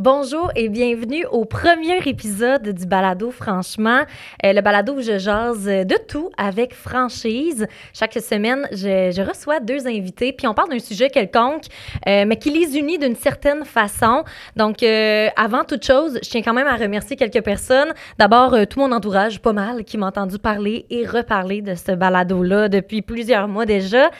[0.00, 4.02] Bonjour et bienvenue au premier épisode du balado Franchement,
[4.44, 7.66] euh, le balado où je jase de tout avec franchise.
[7.92, 11.64] Chaque semaine, je, reçois deux invités, puis on parle d'un sujet quelconque,
[12.06, 14.22] euh, mais qui les unit d'une certaine façon.
[14.54, 17.92] Donc, euh, avant toute chose, je tiens quand même à remercier quelques personnes.
[18.20, 22.68] D'abord, tout mon entourage, pas mal, qui m'a entendu parler et reparler de ce balado-là
[22.68, 24.10] depuis plusieurs mois déjà.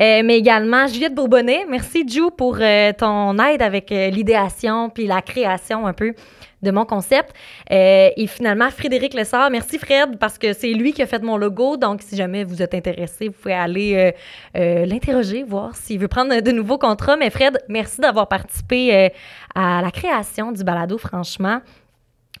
[0.00, 2.58] Mais également, Juliette Bourbonnet, merci Ju pour
[2.98, 6.14] ton aide avec l'idéation puis la création un peu
[6.62, 7.34] de mon concept.
[7.70, 11.36] Euh, et finalement, Frédéric Lessard, merci Fred, parce que c'est lui qui a fait mon
[11.36, 11.76] logo.
[11.76, 14.12] Donc, si jamais vous êtes intéressé, vous pouvez aller euh,
[14.56, 17.16] euh, l'interroger, voir s'il veut prendre de nouveaux contrats.
[17.16, 19.12] Mais Fred, merci d'avoir participé
[19.54, 21.60] à la création du balado, franchement.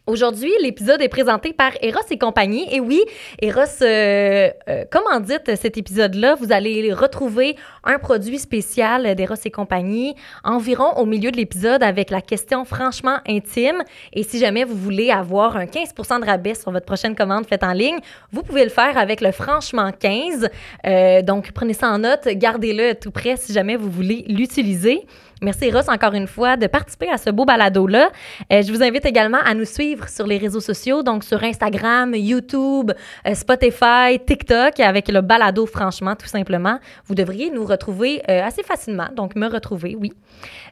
[0.08, 2.66] Aujourd'hui, l'épisode est présenté par Eros et compagnie.
[2.74, 2.98] Et oui,
[3.42, 9.50] Eros, euh, euh, comment dites cet épisode-là, vous allez retrouver un produit spécial d'Eros et
[9.50, 13.82] compagnie environ au milieu de l'épisode avec la question franchement intime.
[14.14, 17.62] Et si jamais vous voulez avoir un 15% de rabais sur votre prochaine commande faite
[17.62, 17.98] en ligne,
[18.32, 20.48] vous pouvez le faire avec le franchement 15.
[20.86, 25.04] Euh, donc, prenez ça en note, gardez-le tout près si jamais vous voulez l'utiliser.
[25.40, 28.10] Merci Ross encore une fois de participer à ce beau balado-là.
[28.52, 32.12] Euh, je vous invite également à nous suivre sur les réseaux sociaux, donc sur Instagram,
[32.14, 32.90] YouTube,
[33.26, 36.80] euh, Spotify, TikTok, avec le balado franchement, tout simplement.
[37.06, 40.12] Vous devriez nous retrouver euh, assez facilement, donc me retrouver, oui.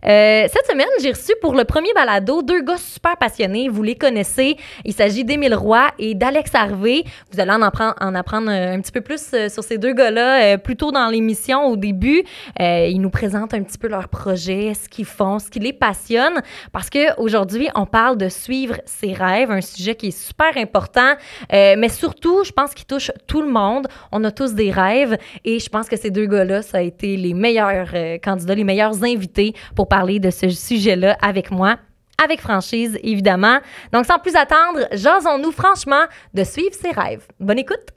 [0.05, 3.69] Euh, cette semaine, j'ai reçu pour le premier balado deux gars super passionnés.
[3.69, 4.57] Vous les connaissez.
[4.85, 7.03] Il s'agit d'Émile Roy et d'Alex Harvey.
[7.33, 9.95] Vous allez en apprendre, en apprendre euh, un petit peu plus euh, sur ces deux
[9.95, 12.23] gars-là plus tôt dans l'émission au début.
[12.59, 16.41] Ils nous présentent un petit peu leur projet, ce qu'ils font, ce qui les passionne.
[16.73, 21.15] Parce qu'aujourd'hui, on parle de suivre ses rêves, un sujet qui est super important.
[21.53, 23.89] Mais surtout, je pense qu'il touche tout le monde.
[24.13, 25.17] On a tous des rêves.
[25.45, 29.03] Et je pense que ces deux gars-là, ça a été les meilleurs candidats, les meilleurs
[29.05, 31.77] invités pour parler de ce sujet-là avec moi.
[32.23, 33.59] Avec franchise, évidemment.
[33.93, 37.27] Donc, sans plus attendre, jasons-nous franchement de suivre ses rêves.
[37.39, 37.93] Bonne écoute!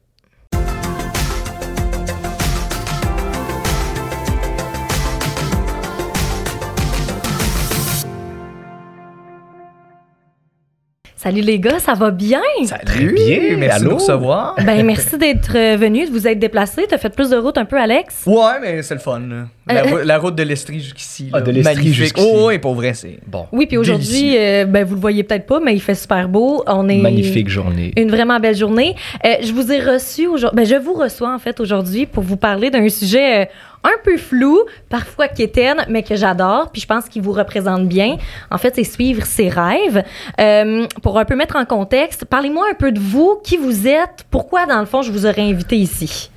[11.22, 12.40] Salut les gars, ça va bien?
[12.64, 13.84] Salut, bien, merci allô?
[13.84, 14.56] de nous recevoir.
[14.66, 16.86] Ben, merci d'être euh, venu, de vous être déplacé.
[16.88, 18.24] T'as fait plus de route un peu, Alex?
[18.26, 19.20] Ouais, mais c'est le fun.
[19.20, 19.48] là.
[19.68, 21.30] La, Euh, rou- la route de l'Estrie jusqu'ici.
[21.34, 22.26] Ah, de l'Estrie jusqu'ici.
[22.34, 25.46] Oh, oui, pour vrai, c'est Bon, Oui, puis aujourd'hui, euh, ben, vous le voyez peut-être
[25.46, 26.64] pas, mais il fait super beau.
[26.68, 27.92] On est magnifique journée.
[27.98, 28.96] Une vraiment belle journée.
[29.26, 32.38] Euh, je vous ai reçu aujourd'hui, ben, je vous reçois en fait aujourd'hui pour vous
[32.38, 33.46] parler d'un sujet euh,
[33.84, 34.60] un peu flou,
[34.90, 38.18] parfois quétaine, mais que j'adore, puis je pense qu'il vous représente bien.
[38.52, 40.04] En fait, c'est suivre ses rêves.
[40.40, 44.26] Euh, pour un peu mettre en contexte, parlez-moi un peu de vous, qui vous êtes,
[44.32, 46.30] pourquoi dans le fond je vous aurais invité ici?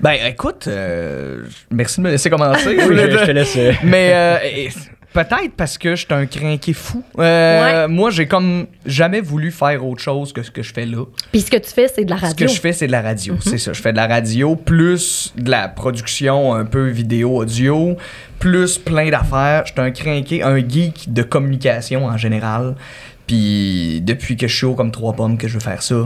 [0.00, 2.76] Ben, écoute, euh, merci de me laisser commencer.
[2.88, 3.56] Oui, je, je te laisse.
[3.56, 4.68] euh, Mais euh, et-
[5.24, 7.02] peut-être parce que je suis un crinqué fou.
[7.18, 7.88] Euh, Ouais.
[7.88, 11.04] Moi, j'ai comme jamais voulu faire autre chose que ce que je fais là.
[11.32, 12.46] Puis ce que tu fais, c'est de la Ce radio.
[12.46, 13.34] que je fais, c'est de la radio.
[13.34, 13.40] Mhm.
[13.42, 13.72] C'est ça.
[13.72, 17.96] Je fais de la radio, plus de la production un peu vidéo, audio,
[18.38, 19.64] plus plein d'affaires.
[19.66, 22.74] Je suis un crinqué, un geek de communication en général.
[23.26, 25.96] Puis depuis que je suis haut comme trois pommes que je veux faire ça.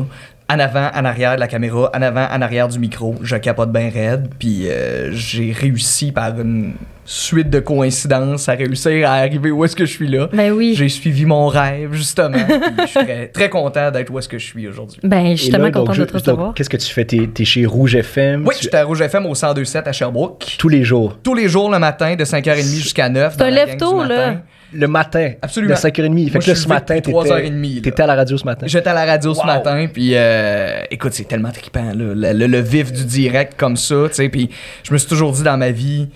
[0.52, 3.72] En avant, en arrière de la caméra, en avant, en arrière du micro, je capote
[3.72, 4.28] bien raide.
[4.38, 6.74] Puis euh, j'ai réussi par une
[7.04, 10.28] suite de coïncidences à réussir à arriver où est-ce que je suis là.
[10.32, 10.74] Ben oui.
[10.76, 12.38] J'ai suivi mon rêve, justement.
[12.46, 15.00] Puis je suis très, très content d'être où est-ce que je suis aujourd'hui.
[15.02, 16.54] Ben, je suis tellement je- de te recevoir.
[16.54, 17.04] Qu'est-ce que tu fais?
[17.04, 20.56] T'es es chez Rouge FM Oui, tu- j'étais à Rouge FM au 102.7 à Sherbrooke.
[20.58, 21.18] tous les jours.
[21.22, 23.34] Tous les jours le matin, de 5h30 jusqu'à 9.
[23.36, 24.34] C'est un lève-tôt, du là.
[24.74, 25.32] Le matin.
[25.42, 25.74] Absolument.
[25.74, 25.90] De 5h30.
[25.92, 27.80] Fait Moi, que là, je suis ce matin, t'étais 3h30, là.
[27.82, 28.66] t'étais à la radio ce matin.
[28.66, 32.46] J'étais à la radio ce matin, puis euh, écoute, c'est tellement trippant, là, le, le-
[32.46, 34.48] le vif du direct comme ça, tu sais, puis
[34.82, 36.08] je me suis toujours dit dans ma vie,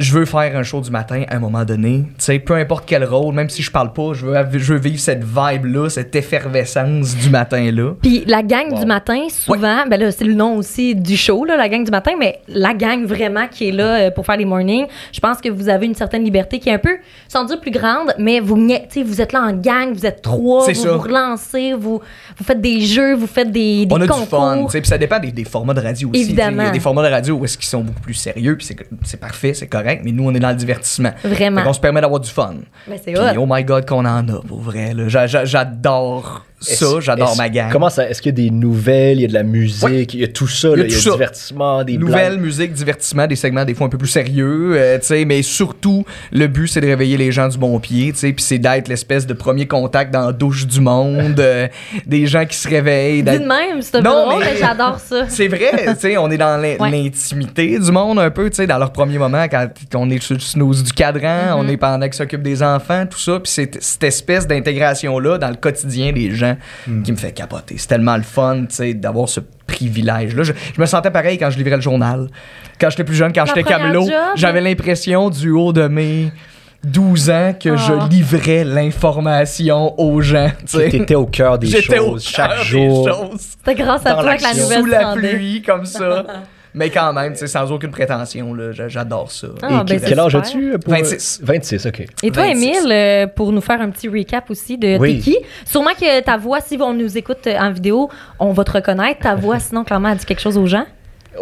[0.00, 2.84] je veux faire un show du matin à un moment donné, tu sais, peu importe
[2.86, 6.14] quel rôle, même si je parle pas, je veux, je veux vivre cette vibe-là, cette
[6.16, 7.94] effervescence du matin-là.
[8.02, 8.80] Puis la gang Wow.
[8.80, 11.90] du matin, souvent, ben là, c'est le nom aussi du show, là, la gang du
[11.90, 15.40] matin, mais la gang vraiment qui est là euh, pour faire les mornings, je pense
[15.40, 16.96] que vous avez une certaine liberté qui est un peu,
[17.28, 20.06] sans dire plus grande, mais vous, nia- tu sais, vous êtes là en gang, vous
[20.06, 22.00] êtes trois, C'est vous vous relancez, vous,
[22.36, 24.22] vous faites des jeux, vous faites des, des On a concours.
[24.22, 26.20] du fun, tu sais, puis ça dépend des, des formats de radio aussi.
[26.22, 26.62] Évidemment.
[26.62, 28.66] Il y a des formats de radio où est-ce qu'ils sont beaucoup plus sérieux, puis
[28.66, 31.10] c'est, c'est parfait, c'est correct, mais nous, on est dans le divertissement.
[31.24, 31.62] Vraiment.
[31.66, 32.54] on se permet d'avoir du fun.
[32.88, 34.94] Ben, c'est Puis, oh my god qu'on en a, pour vrai.
[34.94, 35.08] là.
[35.08, 37.70] J'a- j'a- J'adore Ça, j'adore ma gang.
[37.70, 40.20] Comment ça Est-ce qu'il y a des nouvelles, il y a de la musique, il
[40.20, 42.40] y a tout ça, Il y a là, il y a, divertissement, des Nouvelles, blagues.
[42.40, 46.04] musique, divertissement, des segments des fois un peu plus sérieux, euh, tu sais, mais surtout,
[46.32, 48.88] le but, c'est de réveiller les gens du bon pied, tu sais, puis c'est d'être
[48.88, 51.68] l'espèce de premier contact dans la douche du monde, euh,
[52.06, 53.22] des gens qui se réveillent.
[53.22, 55.24] Dis de même, c'est un peu Non, drôle, mais- mais j'adore ça.
[55.28, 56.76] C'est vrai, tu sais, on est dans Ouais.
[56.90, 60.34] l'intimité du monde un peu, tu sais, dans leur premier moment, quand on est sur
[60.34, 61.68] le snooze du cadran, on Mm-hmm.
[61.70, 65.56] est pendant qu'ils s'occupent des enfants, tout ça, puis c'est cette espèce d'intégration-là dans le
[65.56, 66.53] quotidien des gens
[67.04, 67.76] qui me fait capoter.
[67.78, 70.42] C'est tellement le fun, tu sais, d'avoir ce privilège-là.
[70.42, 72.28] Je, je me sentais pareil quand je livrais le journal.
[72.80, 74.06] Quand j'étais plus jeune, quand j'étais camelot,
[74.36, 76.30] j'avais l'impression du haut de mes
[76.84, 77.76] 12 ans que Ah.
[77.76, 80.88] je livrais l'information aux gens, tu sais.
[80.90, 83.08] T'étais au cœur des au choses chaque jour.
[83.38, 86.24] C'était grâce à toi que la nouvelle sous la pluie comme ça.
[86.74, 88.56] Mais quand même, tu sais, sans aucune prétention,
[88.88, 89.46] j'adore ça.
[89.62, 91.40] Ah, Et ben, quel- âge as-tu euh, pour- 26.
[91.42, 92.00] 26, ok.
[92.22, 92.50] Et toi, 26.
[92.66, 95.16] Émile, euh, pour nous faire un petit recap aussi de Oui.
[95.18, 95.36] t'es qui?
[95.64, 98.08] Sûrement que ta voix, si on nous écoute euh, en vidéo,
[98.40, 99.20] on va te reconnaître.
[99.20, 100.84] Ta voix, sinon, clairement, elle dit quelque chose aux gens.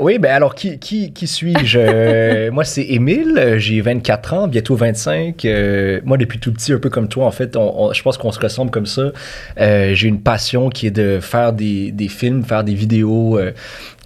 [0.01, 1.79] Oui, ben alors, qui, qui, qui suis-je?
[1.79, 5.45] Euh, moi, c'est Émile, euh, j'ai 24 ans, bientôt 25.
[5.45, 8.17] Euh, moi, depuis tout petit, un peu comme toi, en fait, on- on- je pense
[8.17, 9.13] qu'on se ressemble comme ça.
[9.61, 13.53] Euh, j'ai une passion qui est de faire des, des films, faire des vidéos, euh,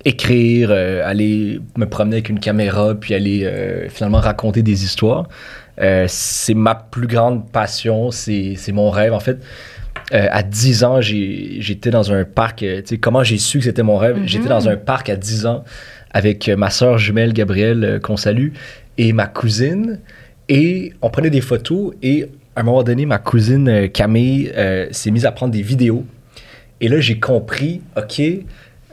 [0.07, 5.29] écrire, euh, aller me promener avec une caméra, puis aller euh, finalement raconter des histoires.
[5.81, 9.13] Euh, c'est ma plus grande passion, c'est c'est mon rêve.
[9.13, 9.39] En fait,
[10.13, 12.59] à 10 ans, j'ai- j'étais dans un parc.
[12.59, 14.19] tu sais, comment j'ai su que c'était mon rêve?
[14.25, 15.65] J'étais dans un parc à 10 ans
[16.13, 18.51] avec ma soeur jumelle Gabrielle, qu'on salue,
[18.99, 19.99] et ma cousine.
[20.49, 21.93] Et on prenait des photos.
[22.03, 24.53] Et à un moment donné, ma cousine Camille
[24.93, 26.05] s'est mise à prendre des vidéos.
[26.81, 28.23] Et là, j'ai compris, OK,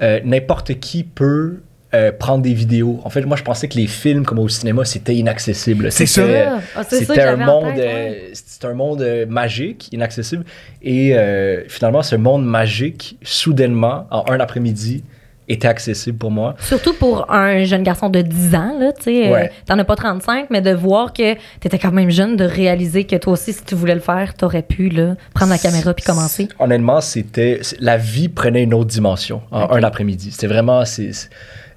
[0.01, 1.57] euh, n'importe qui peut
[1.93, 2.99] euh, prendre des vidéos.
[3.03, 5.91] En fait, moi, je pensais que les films, comme au cinéma, c'était inaccessible.
[5.91, 6.25] C'est ça.
[6.25, 6.45] C'était-
[6.75, 10.43] Ah, c'était un monde, euh, un monde euh, magique, inaccessible.
[10.81, 15.03] Et euh, finalement, ce monde magique, soudainement, en un après-midi,
[15.47, 16.55] était accessible pour moi.
[16.59, 19.27] Surtout pour un jeune garçon de 10 ans, là, tu sais.
[19.27, 19.47] euh.
[19.65, 23.15] T'en as pas 35, mais de voir que t'étais quand même jeune, de réaliser que
[23.15, 26.47] toi aussi, si tu voulais le faire, t'aurais pu, là, prendre la caméra puis commencer.
[26.59, 30.31] Honnêtement, c'était la vie prenait une autre dimension en un après-midi.
[30.31, 31.29] C'était vraiment c'est-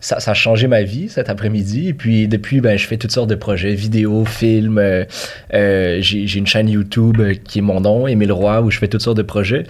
[0.07, 1.89] ça, a changé ma vie cet après-midi.
[1.89, 4.79] Et puis depuis, ben, je fais toutes sortes de projets, vidéos, films.
[4.79, 5.05] euh,
[5.53, 8.87] euh, J'ai une chaîne YouTube euh, qui est mon nom, Émile Roy, où je fais
[8.87, 9.65] toutes sortes de projets.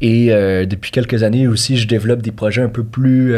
[0.00, 3.34] Et depuis quelques années aussi, je développe des projets un peu plus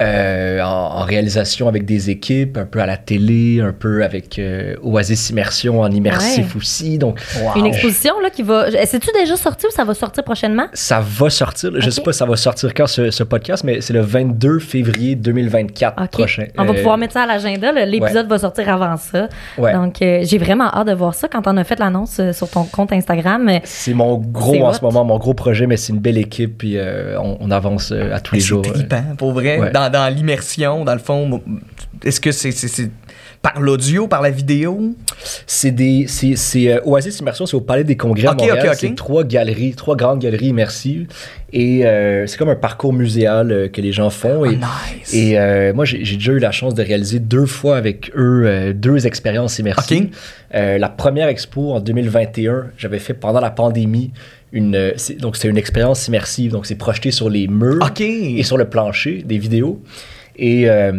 [0.00, 0.66] euh, en,
[1.00, 5.30] en réalisation avec des équipes, un peu à la télé, un peu avec euh, Oasis
[5.30, 6.56] Immersion en immersif Ouais.
[6.60, 6.98] aussi.
[6.98, 7.18] Donc,
[7.56, 8.70] Une exposition, là, qui va.
[8.84, 10.66] C'est-tu déjà sorti ou ça va sortir prochainement?
[10.74, 11.70] Ça va sortir.
[11.74, 11.92] Je Ok.
[11.92, 15.14] sais pas si ça va sortir quand ce, ce podcast, mais c'est le 22 février
[15.14, 16.10] 2024 OK.
[16.10, 16.44] prochain.
[16.58, 17.72] On va Euh, pouvoir mettre ça à l'agenda.
[17.86, 19.28] L'épisode va sortir avant ça.
[19.58, 19.72] Ouais.
[19.72, 22.64] Donc, euh, j'ai vraiment hâte de voir ça quand on a fait l'annonce sur ton
[22.64, 23.50] compte Instagram.
[23.64, 24.72] C'est mon gros C'est en hot.
[24.74, 27.92] ce moment, mon gros projet, mais c'est une belle équipe, puis euh, on, on avance
[27.92, 28.62] euh, à tous les C'est jours.
[28.66, 28.72] euh.
[28.72, 29.58] trippant, pour vrai.
[29.58, 29.70] Ouais.
[29.90, 31.42] Dans, dans l'immersion, dans le fond,
[32.04, 32.90] est-ce que c'est
[33.42, 34.94] par l'audio, par la vidéo?
[35.46, 36.34] C'est des, c'est,
[36.72, 38.74] euh, Oasis Immersion, c'est au Palais des Congrès à Ok, Montréal.
[38.78, 41.06] C'est trois galeries, trois grandes galeries immersives,
[41.52, 44.44] et euh, c'est comme un parcours muséal euh, que les gens font.
[44.44, 45.14] et, Ah, nice.
[45.14, 49.06] Et euh, moi, j'ai déjà eu la chance de réaliser deux fois avec eux deux
[49.06, 50.08] expériences immersives.
[50.52, 54.12] La première expo en 2021, j'avais fait pendant la pandémie.
[54.52, 56.52] Une, donc, c'est une expérience immersive.
[56.52, 57.82] Donc, c'est projeté sur les murs
[58.38, 59.82] et sur le plancher, des vidéos.
[60.38, 60.92] Et euh,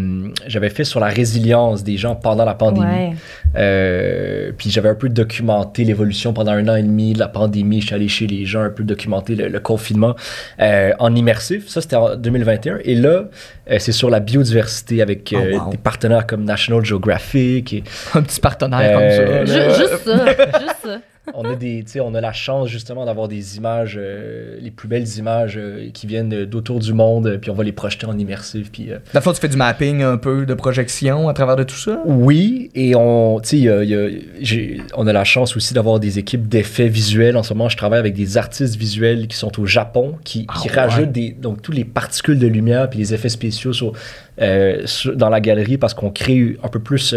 [0.48, 2.86] j'avais fait sur la résilience des gens pendant la pandémie.
[2.88, 3.14] ouais.
[3.56, 7.82] Euh, puis j'avais un peu documenté l'évolution pendant un an et demi de la pandémie.
[7.82, 10.16] Je suis allé chez les gens, un peu documenter le, le confinement
[10.60, 11.68] euh, en immersif.
[11.68, 12.80] Ça, c'était en 2021.
[12.84, 13.26] Et là,
[13.70, 15.72] euh, c'est sur la biodiversité avec euh, Oh, wow.
[15.72, 17.74] des partenaires comme National Geographic.
[17.74, 17.84] Et
[18.16, 19.70] Un petit partenaire Euh, comme ça.
[19.70, 20.26] Juste ça.
[20.60, 20.98] juste ça.
[21.34, 24.72] On, a des, tu sais, on a la chance justement d'avoir des images, euh, les
[24.72, 27.38] plus belles images euh, qui viennent d'autour du monde.
[27.42, 28.72] Puis on va les projeter en immersif.
[28.72, 31.56] Puis euh, Dans le fond, tu fais du mapping un peu, de projection à travers
[31.56, 32.02] de tout ça?
[32.06, 36.00] Oui, et on, tu sais, il y a- y on a la chance aussi d'avoir
[36.00, 37.36] des équipes d'effets visuels.
[37.38, 40.70] En ce moment, je travaille avec des artistes visuels qui sont au Japon, qui, qui
[40.74, 43.94] Ah, rajoutent des, donc tous les particules de lumière puis les effets spéciaux sur,
[44.42, 47.14] euh, sur- dans la galerie parce qu'on crée un peu plus.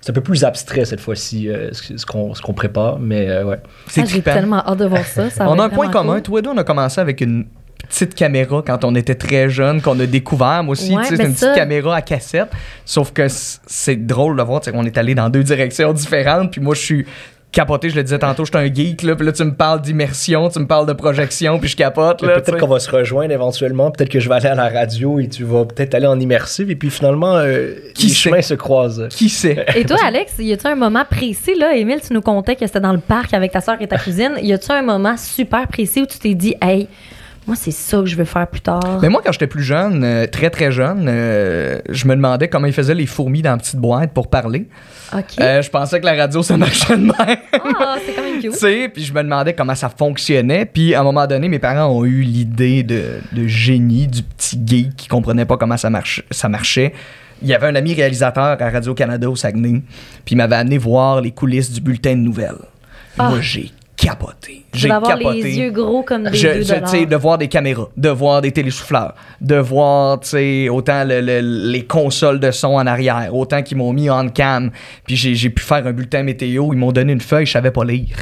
[0.00, 3.44] C'est un peu plus abstrait cette fois-ci, euh, ce, qu'on ce qu'on prépare, mais euh,
[3.44, 3.58] ouais.
[3.86, 5.28] C'est Ah, J'ai tellement hâte de voir ça.
[5.40, 6.14] On a un point commun.
[6.14, 6.22] cool.
[6.22, 7.46] Toi et nous, on a commencé avec une
[7.88, 10.62] petite caméra quand on était très jeune, qu'on a découvert.
[10.62, 12.50] Moi aussi, Ouais, tu sais, c'est une ça- petite caméra à cassette.
[12.84, 16.52] Sauf que c'est drôle de voir tu sais, qu'on est allé dans deux directions différentes.
[16.52, 17.06] Puis moi, je suis
[17.52, 19.80] capoté, je le disais tantôt, je suis un geek, là, puis là, tu me parles
[19.80, 23.32] d'immersion, tu me parles de projection, puis je capote, là, Peut-être qu'on va se rejoindre
[23.32, 23.90] éventuellement.
[23.90, 26.70] Peut-être que je vais aller à la radio et tu vas peut-être aller en immersive.
[26.70, 28.18] Et puis finalement, euh, Qui les sait?
[28.30, 29.08] chemins se croisent.
[29.10, 29.64] Qui sait?
[29.76, 31.74] Et toi, Alex, y a-tu un moment précis, là?
[31.74, 34.32] Émile, tu nous contais que c'était dans le parc avec ta soeur et ta cousine.
[34.42, 36.88] Y a-tu un moment super précis où tu t'es dit, hey,
[37.50, 39.00] moi, c'est ça que je veux faire plus tard?
[39.02, 42.68] Mais moi, quand j'étais plus jeune, euh, très très jeune, euh, je me demandais comment
[42.68, 44.68] ils faisaient les fourmis dans la petite boîte pour parler.
[45.12, 45.24] OK.
[45.40, 47.12] Euh, je pensais que la radio, ça marchait de même.
[47.18, 48.54] Ah, c'est quand même Tu cute.
[48.54, 50.64] sais, puis je me demandais comment ça fonctionnait.
[50.64, 54.56] Puis à un moment donné, mes parents ont eu l'idée de, de génie du petit
[54.64, 56.92] geek qui comprenait pas comment ça, marche, ça marchait.
[57.42, 59.82] Il y avait un ami réalisateur à Radio-Canada au Saguenay,
[60.24, 62.62] puis il m'avait amené voir les coulisses du bulletin de nouvelles.
[63.18, 63.30] Ah.
[63.30, 64.62] Moi, j'ai capoté.
[64.72, 65.42] J'ai vas avoir capoté.
[65.42, 68.50] les yeux gros comme des Je- deux je- de voir des caméras, de voir des
[68.52, 71.40] télésouffleurs, de voir tu sais, autant le- le-
[71.70, 74.70] les consoles de son en arrière, autant qu'ils m'ont mis on cam,
[75.06, 77.70] puis j'ai j'ai pu faire un bulletin météo, ils m'ont donné une feuille, je savais
[77.70, 78.16] pas lire.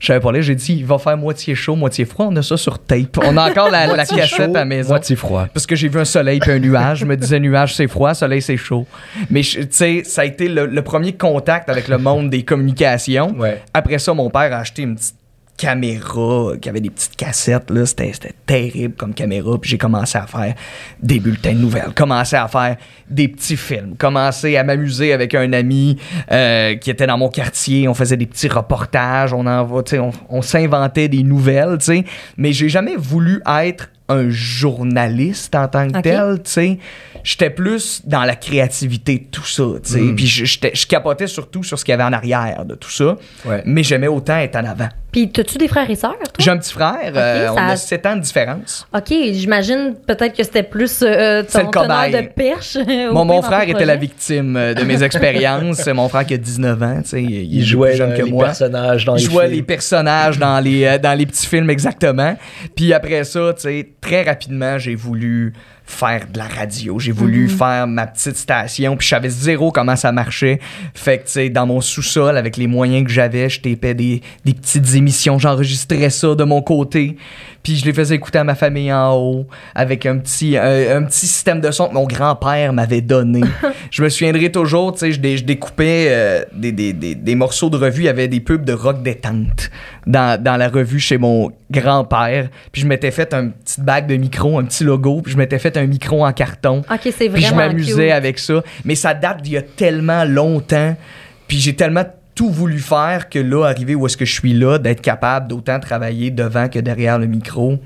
[0.00, 2.42] Je savais pas lire, j'ai dit il va faire moitié chaud, moitié froid, on a
[2.42, 3.18] ça sur tape.
[3.22, 4.88] On a encore la, la cassette chaud, à la maison.
[4.88, 5.46] Moitié froid.
[5.52, 7.00] Parce que j'ai vu un soleil puis un nuage.
[7.00, 8.86] Je me disais, nuage, c'est froid, soleil, c'est chaud.
[9.28, 13.34] Mais tu sais, ça a été le, le premier contact avec le monde des communications.
[13.38, 13.62] Ouais.
[13.74, 15.14] Après ça, mon père a acheté une petite
[15.60, 17.70] caméra qui avait des petites cassettes.
[17.70, 17.84] Là.
[17.84, 19.58] C'était, c'était terrible comme caméra.
[19.60, 20.54] Puis j'ai commencé à faire
[21.02, 22.76] des bulletins de nouvelles, commencé à faire
[23.10, 25.98] des petits films, commencé à m'amuser avec un ami
[26.32, 27.88] euh, qui était dans mon quartier.
[27.88, 29.44] On faisait des petits reportages, on,
[29.82, 31.76] tu sais, on, on s'inventait des nouvelles.
[31.78, 32.04] tu sais.
[32.38, 36.78] Mais j'ai jamais voulu être un journaliste en tant que tel, tu sais.
[37.22, 40.12] J'étais plus dans la créativité de tout ça, tu sais.
[40.16, 43.16] Puis je, capotais surtout sur ce qu'il y avait en arrière de tout ça.
[43.44, 43.62] Ouais.
[43.66, 44.88] Mais j'aimais autant être en avant.
[45.12, 46.26] Puis, t'as-tu des frères et sœurs, toi?
[46.38, 48.86] J'ai un petit frère, euh, ça on a a- 7 ans de différence.
[48.94, 52.12] OK, j'imagine peut-être que c'était plus euh, C'est ton le cobaye.
[52.12, 52.76] de perche.
[52.76, 55.78] au Mon, mon frère était la victime euh, de mes expériences.
[55.78, 57.22] C'est mon frère qui a 19 ans, tu sais.
[57.22, 58.44] Il, jouait jeune dans que les moi.
[58.46, 59.56] personnages dans Il les jouait films.
[59.56, 62.36] les personnages dans les, euh, dans les petits films, exactement.
[62.76, 65.52] Puis après ça, tu sais, très rapidement, j'ai voulu
[65.90, 66.98] faire de la radio.
[66.98, 68.96] J'ai voulu faire ma petite station.
[68.96, 70.60] Puis je savais zéro comment ça marchait.
[70.94, 74.22] Fait que, tu sais, dans mon sous-sol, avec les moyens que j'avais, je tapais des,
[74.44, 75.38] des petites émissions.
[75.38, 77.16] J'enregistrais ça de mon côté.
[77.62, 81.02] Puis je les faisais écouter à ma famille en haut avec un petit, un, un
[81.04, 83.42] petit système de son que mon grand-père m'avait donné.
[83.90, 87.34] je me souviendrai toujours, tu sais, je, dé- je découpais euh, des, des, des, des
[87.34, 88.02] morceaux de revue.
[88.02, 89.70] Il y avait des pubs de rock détente
[90.06, 92.48] dans, dans la revue chez mon grand-père.
[92.72, 95.20] Puis je m'étais fait un petit bac de micro, un petit logo.
[95.22, 96.78] Puis je m'étais fait un micro en carton.
[96.90, 98.62] OK, c'est Puis je vraiment m'amusais avec ça.
[98.84, 100.96] Mais ça date d'il y a tellement longtemps.
[101.46, 102.04] Puis j'ai tellement
[102.40, 105.78] tout voulu faire que là, arrivé où est-ce que je suis là, d'être capable d'autant
[105.78, 107.78] travailler devant que derrière le micro,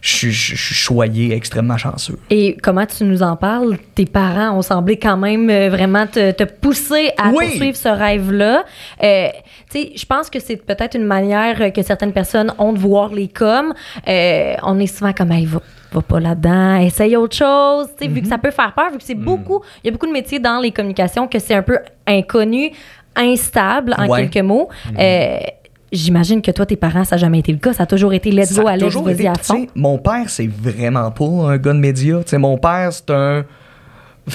[0.00, 2.16] je suis je- je suis choyé, extrêmement chanceux.
[2.30, 3.76] Et comment tu nous en parles?
[3.96, 7.46] Tes parents ont semblé quand même euh, vraiment te, te pousser à Oui.
[7.48, 8.62] poursuivre ce rêve-là.
[9.02, 9.26] Euh,
[9.72, 13.08] tu sais, je pense que c'est peut-être une manière que certaines personnes ont de voir
[13.12, 13.74] les coms.
[14.06, 15.60] Euh, on est souvent comme, hey, va,
[15.90, 17.88] va pas là-dedans, essaye autre chose.
[17.98, 19.92] Tu sais, Vu que ça peut faire peur, vu que c'est beaucoup, il y a
[19.92, 22.70] beaucoup de métiers dans les communications que c'est un peu inconnu,
[23.16, 24.28] instable, en Ouais.
[24.28, 24.68] quelques mots.
[24.98, 25.38] Euh,
[25.92, 27.72] J'imagine que toi, tes parents, ça n'a jamais été le cas.
[27.72, 29.66] Ça a toujours été let's Ça go, a Alex, toujours vas-y été- à fond.
[29.76, 32.18] Mon père, c'est vraiment pas un gars de médias.
[32.24, 33.44] Tu sais, mon père, c'est un.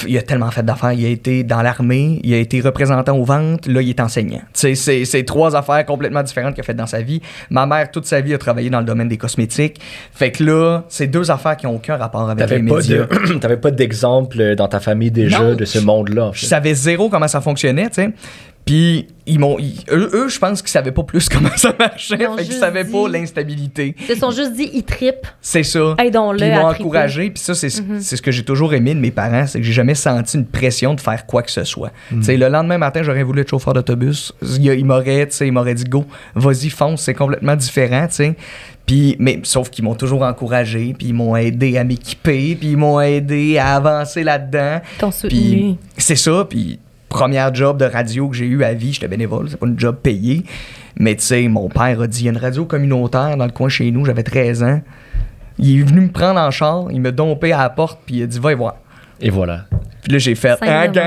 [0.07, 0.93] Il a tellement fait d'affaires.
[0.93, 4.39] Il a été dans l'armée, il a été représentant aux ventes, là, il est enseignant.
[4.53, 7.21] Tu sais, c'est, c'est trois affaires complètement différentes qu'il a faites dans sa vie.
[7.49, 9.81] Ma mère, toute sa vie, a travaillé dans le domaine des cosmétiques.
[10.13, 13.05] Fait que là, c'est deux affaires qui n'ont aucun rapport avec les pas, médias.
[13.41, 15.55] t'avais pas d'exemple dans ta famille déjà Non.
[15.55, 16.27] de ce monde-là.
[16.27, 18.11] en Je savais zéro comment ça fonctionnait, tu sais.
[18.65, 19.57] Puis, ils m'ont.
[19.59, 22.15] ils- eux, eux, je pense qu'ils savaient pas plus comment ça marchait.
[22.19, 23.95] Ils Fait qu'ils savaient dit- pas l'instabilité.
[23.99, 25.27] Ils se sont juste dit, ils tripent.
[25.41, 25.95] C'est ça.
[25.97, 27.29] Aidons-le Puis ils m'ont encouragé.
[27.31, 27.99] Puis ça, c'est Mhm.
[28.01, 30.45] c'est ce que j'ai toujours aimé de mes parents, c'est que j'ai jamais senti une
[30.45, 31.91] pression de faire quoi que ce soit.
[32.09, 34.31] Tu sais, le lendemain matin, j'aurais voulu être chauffeur d'autobus.
[34.41, 38.15] Il, il m'aurait, tu sais, il m'aurait dit go, vas-y, fonce, c'est complètement différent, tu
[38.15, 38.35] sais.
[38.85, 42.77] Puis, mais sauf qu'ils m'ont toujours encouragé, puis ils m'ont aidé à m'équiper, puis ils
[42.77, 44.81] m'ont aidé à avancer là-dedans.
[45.11, 45.29] Soutenu.
[45.29, 46.79] Puis c'est ça, puis
[47.11, 49.97] première job de radio que j'ai eu à vie, j'étais bénévole, c'est pas une job
[50.01, 50.43] payée.
[50.97, 53.51] Mais tu sais, mon père a dit, il y a une radio communautaire dans le
[53.51, 54.81] coin chez nous, j'avais 13 ans.
[55.59, 58.23] Il est venu me prendre en char, il m'a dompé à la porte, puis il
[58.23, 58.75] a dit, va y voir.
[59.19, 59.65] Et voilà.
[60.01, 61.01] Puis là, j'ai fait, gan, gan.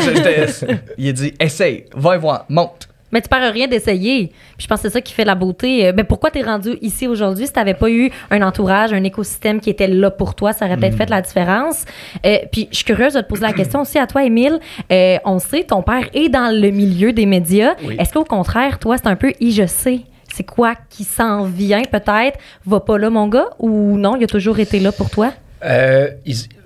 [0.00, 0.46] J'étais-
[0.98, 2.88] il a dit, essaye, va y voir, monte.
[3.12, 4.28] Mais tu perds rien d'essayer.
[4.28, 5.86] Puis je pense que c'est ça qui fait la beauté.
[5.86, 9.60] Euh, Ben pourquoi t'es rendu ici aujourd'hui si t'avais pas eu un entourage, un écosystème
[9.60, 10.80] qui était là pour toi, ça aurait Mm.
[10.80, 11.84] peut-être fait la différence.
[12.24, 14.58] Euh, puis je suis curieuse de te poser la question aussi à toi, Émile.
[14.90, 17.74] Euh, on sait, ton père est dans le milieu des médias.
[17.84, 17.96] Oui.
[17.98, 20.00] Est-ce qu'au contraire, toi, c'est un peu «je sais»
[20.34, 22.38] c'est quoi qui s'en vient peut-être?
[22.64, 23.50] Va pas là, mon gars?
[23.58, 25.30] Ou non, il a toujours été là pour toi?
[25.62, 26.08] Euh,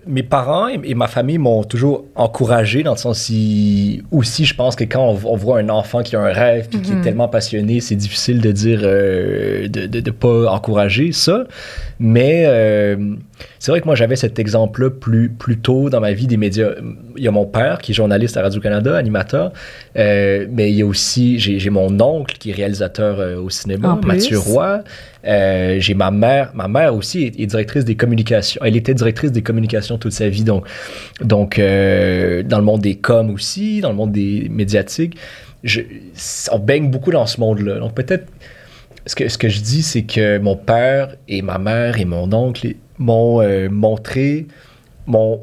[0.06, 4.54] mes parents et, et ma famille m'ont toujours encouragé dans le sens si aussi je
[4.54, 6.94] pense que quand on, on voit un enfant qui a un rêve puis qui est
[6.96, 7.02] Mhm.
[7.02, 11.44] tellement passionné c'est difficile de dire euh, de, de, de pas encourager ça
[11.98, 12.96] mais euh,
[13.58, 16.36] c'est vrai que moi j'avais cet exemple là plus plus tôt dans ma vie des
[16.36, 16.70] médias.
[17.16, 19.52] Il y a mon père qui est journaliste à Radio Canada animateur
[19.96, 23.98] euh, mais il y a aussi j'ai mon oncle qui est réalisateur euh, au cinéma.
[24.04, 24.82] Mathieu Roy.
[25.26, 29.32] Euh, j'ai ma mère ma mère aussi est, est directrice des communications elle était directrice
[29.32, 30.66] des communications toute sa vie donc
[31.20, 35.16] donc dans le monde des coms aussi dans le monde des médiatiques.
[35.64, 35.80] Je,
[36.52, 38.26] on baigne beaucoup dans ce monde là donc peut-être
[39.06, 42.32] ce que, ce que je dis, c'est que mon père et ma mère et mon
[42.32, 44.46] oncle m'ont euh, montré,
[45.06, 45.40] mon,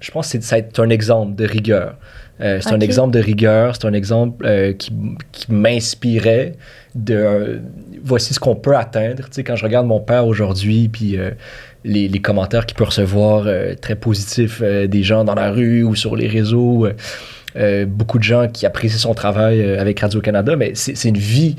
[0.00, 1.96] je pense que c'est- un exemple de rigueur.
[2.40, 4.92] Euh, c'est un exemple de rigueur, c'est un exemple euh, qui,
[5.32, 6.52] qui m'inspirait
[6.94, 7.58] de euh,
[8.04, 9.24] voici ce qu'on peut atteindre.
[9.24, 11.30] Tu sais, quand je regarde mon père aujourd'hui, puis euh,
[11.84, 15.82] les, les commentaires qu'il peut recevoir euh, très positifs euh, des gens dans la rue
[15.82, 16.92] ou sur les réseaux, euh,
[17.56, 21.56] euh, beaucoup de gens qui apprécient son travail euh, avec Radio-Canada, mais c'est une vie,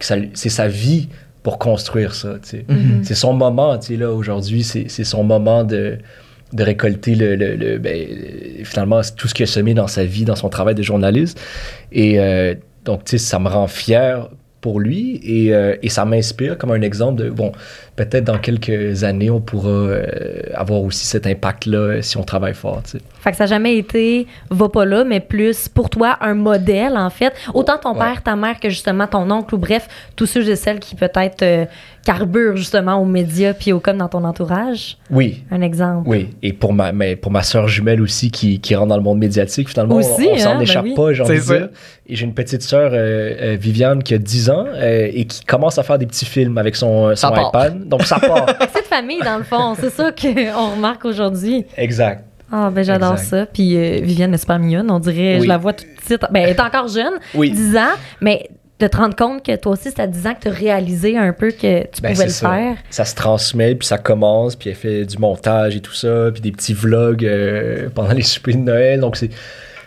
[0.00, 1.08] c'est sa vie
[1.42, 2.36] pour construire ça.
[2.42, 2.64] sais.
[2.68, 3.00] Mhm.
[3.02, 5.98] C'est son moment, tu sais, là, aujourd'hui, c'est c'est son moment de,
[6.52, 8.06] de récolter le, le- le- ben,
[8.64, 11.40] finalement c'est tout ce qu'il a semé dans sa vie, dans son travail de journaliste.
[11.92, 14.28] Et euh, donc, tu sais, ça me rend fier
[14.60, 17.52] pour lui et, euh, et ça m'inspire comme un exemple de, bon,
[18.04, 20.02] peut-être dans quelques années, on pourra euh,
[20.54, 22.98] avoir aussi cet impact-là si on travaille fort, tu sais.
[23.20, 26.96] Fait que ça n'a jamais été va pas là, mais plus pour toi un modèle,
[26.96, 27.32] en fait.
[27.54, 27.98] Autant ton Ouais.
[27.98, 31.42] père, ta mère que justement ton oncle ou bref, tous ceux et celles qui peut-être
[31.42, 31.64] euh,
[32.04, 34.96] carburent justement aux médias puis au com dans ton entourage.
[35.10, 36.08] Oui, Un exemple.
[36.08, 39.02] Oui, et pour ma, mais pour ma soeur jumelle aussi qui, qui rentre dans le
[39.02, 40.94] monde médiatique, finalement, on- Aussi, on, s'en hein, ben échappe oui.
[40.94, 41.58] pas, j'ai envie de C'est ça.
[41.58, 41.68] dire.
[42.10, 45.44] Et j'ai une petite sœur, euh, euh, Viviane, qui a 10 ans euh, et qui
[45.44, 47.87] commence à faire des petits films avec son, son iPad.
[47.88, 48.46] Donc ça part.
[48.58, 49.74] De famille, dans le fond.
[49.78, 51.64] C'est ça qu'on remarque aujourd'hui.
[51.76, 52.24] exact.
[52.50, 53.26] Ah, ben j'adore Exact.
[53.28, 53.46] ça.
[53.46, 54.90] Puis euh, Viviane est super mignonne?
[54.90, 56.22] On dirait, je la vois tout de suite.
[56.30, 57.50] Ben, elle est encore jeune, Oui.
[57.50, 58.48] 10 ans, mais
[58.80, 61.18] de te rendre compte que toi aussi, c'est à 10 ans que tu as réalisé
[61.18, 62.48] un peu que tu Ben, pouvais le ça.
[62.50, 62.76] faire.
[62.88, 66.40] Ça se transmet, puis ça commence, puis elle fait du montage et tout ça, puis
[66.40, 69.00] des petits vlogs euh, pendant les soupers de Noël.
[69.00, 69.28] Donc c'est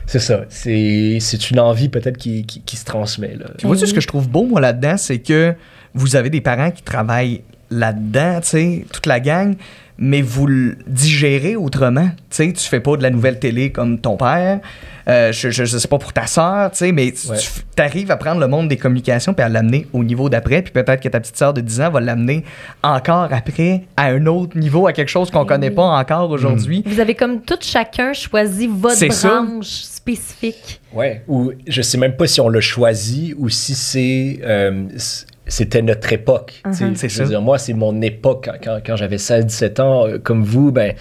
[0.06, 0.42] c'est ça.
[0.50, 3.36] C'est c'est une envie peut-être qui, qui, qui se transmet.
[3.40, 3.46] Là.
[3.58, 5.56] Tu vois, ce que je trouve beau, moi, là-dedans, c'est que
[5.96, 7.42] vous avez des parents qui travaillent
[7.72, 9.56] là-dedans, tu sais, toute la gang,
[9.98, 12.10] mais vous le digérez autrement.
[12.30, 14.60] Tu sais, tu fais pas de la nouvelle télé comme ton père.
[15.08, 17.38] Euh, je, je, je sais pas pour ta soeur, tu sais, mais Ouais.
[17.76, 20.62] tu arrives à prendre le monde des communications puis à l'amener au niveau d'après.
[20.62, 22.44] Puis peut-être que ta petite soeur de 10 ans va l'amener
[22.84, 25.48] encore après à un autre niveau, à quelque chose qu'on Oui.
[25.48, 26.84] connaît pas encore aujourd'hui.
[26.86, 29.42] Vous avez comme tout chacun choisi votre ça.
[29.42, 30.82] branche spécifique.
[30.94, 31.24] Ouais.
[31.28, 34.84] Ou je sais même pas si on l'a choisi ou si c'est euh,
[35.52, 36.62] c'était notre époque.
[36.66, 36.86] tu sais.
[36.86, 36.96] Mhm.
[36.96, 38.46] C'est Je veux dire, moi, c'est mon époque.
[38.46, 40.94] Quand, quand, quand j'avais 16-17 ans, euh, comme vous, ben,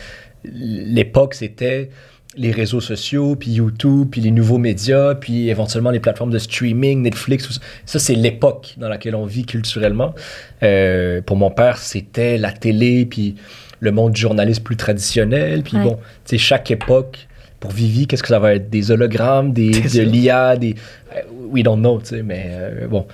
[0.45, 1.91] l'époque, c'était
[2.37, 7.03] les réseaux sociaux, puis YouTube, puis les nouveaux médias, puis éventuellement les plateformes de streaming,
[7.03, 7.49] Netflix.
[7.49, 10.15] ça, Ça, c'est l'époque dans laquelle on vit culturellement.
[10.63, 13.35] Euh, pour mon père, c'était la télé, puis
[13.81, 15.63] le monde du journalisme plus traditionnel.
[15.63, 15.83] Puis Ouais.
[15.85, 17.27] bon, tu sais, chaque époque,
[17.59, 18.71] pour Vivi, qu'est-ce que ça va être?
[18.71, 20.77] Des hologrammes, des, de l'IA, des...
[21.17, 21.21] euh,
[21.51, 23.07] We don't know, tu sais, mais euh, bon.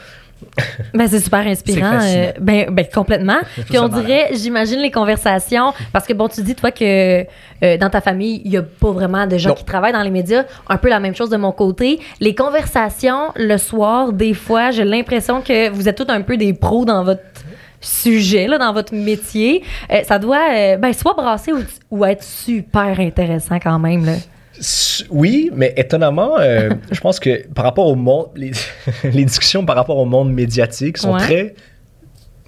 [0.94, 1.98] Ben, c'est super inspirant.
[2.02, 3.38] Euh, ben, ben, complètement.
[3.68, 7.90] Puis on dirait, j'imagine les conversations, parce que bon, tu dis, toi, que euh, dans
[7.90, 9.54] ta famille, il n'y a pas vraiment de gens Non.
[9.54, 10.44] qui travaillent dans les médias.
[10.68, 12.00] Un peu la même chose de mon côté.
[12.20, 16.52] Les conversations, le soir, des fois, j'ai l'impression que vous êtes tous un peu des
[16.52, 17.22] pros dans votre
[17.80, 19.62] sujet, là, dans votre métier.
[19.92, 21.58] Euh, ça doit, ben, soit brasser ou,
[21.90, 24.12] ou être super intéressant quand même, là.
[25.10, 28.52] Oui, mais étonnamment, euh, je pense que par rapport au monde, les,
[29.04, 31.20] les discussions par rapport au monde médiatique sont Ouais.
[31.20, 31.54] très.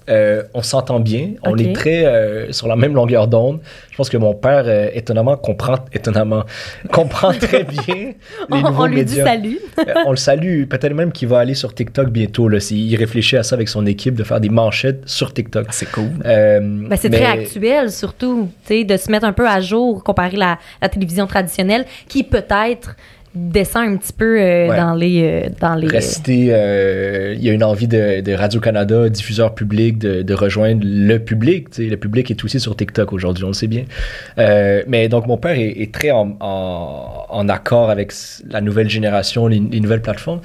[0.08, 3.60] Euh, on s'entend bien, on est très euh, sur la même longueur d'onde.
[3.90, 6.44] Je pense que mon père, euh, étonnamment, comprend, étonnamment,
[6.92, 8.16] comprend très bien les
[8.50, 9.58] On, nouveaux on lui dit salut.
[10.06, 12.48] On le salue, peut-être même qu'il va aller sur TikTok bientôt.
[12.48, 15.66] Là, s'il- il réfléchit à ça avec son équipe, de faire des manchettes sur TikTok.
[15.68, 16.10] Ah, c'est cool.
[16.24, 19.60] Euh, Ben, c'est mais- très actuel, surtout, tu sais, de se mettre un peu à
[19.60, 22.94] jour, comparer la, la télévision traditionnelle, qui peut-être
[23.38, 24.77] descend un petit peu euh, Ouais.
[24.77, 25.22] dans les...
[25.22, 26.48] euh, dans les rester.
[26.51, 31.18] euh, Il y a une envie de, de Radio-Canada, diffuseur public, de, de rejoindre le
[31.18, 31.70] public.
[31.70, 31.88] tu sais.
[31.90, 33.85] Le public est aussi sur TikTok aujourd'hui, on le sait bien.
[34.37, 38.12] Mais donc, mon père est, est très en, en- en accord avec
[38.51, 40.40] la nouvelle génération, les, les nouvelles plateformes.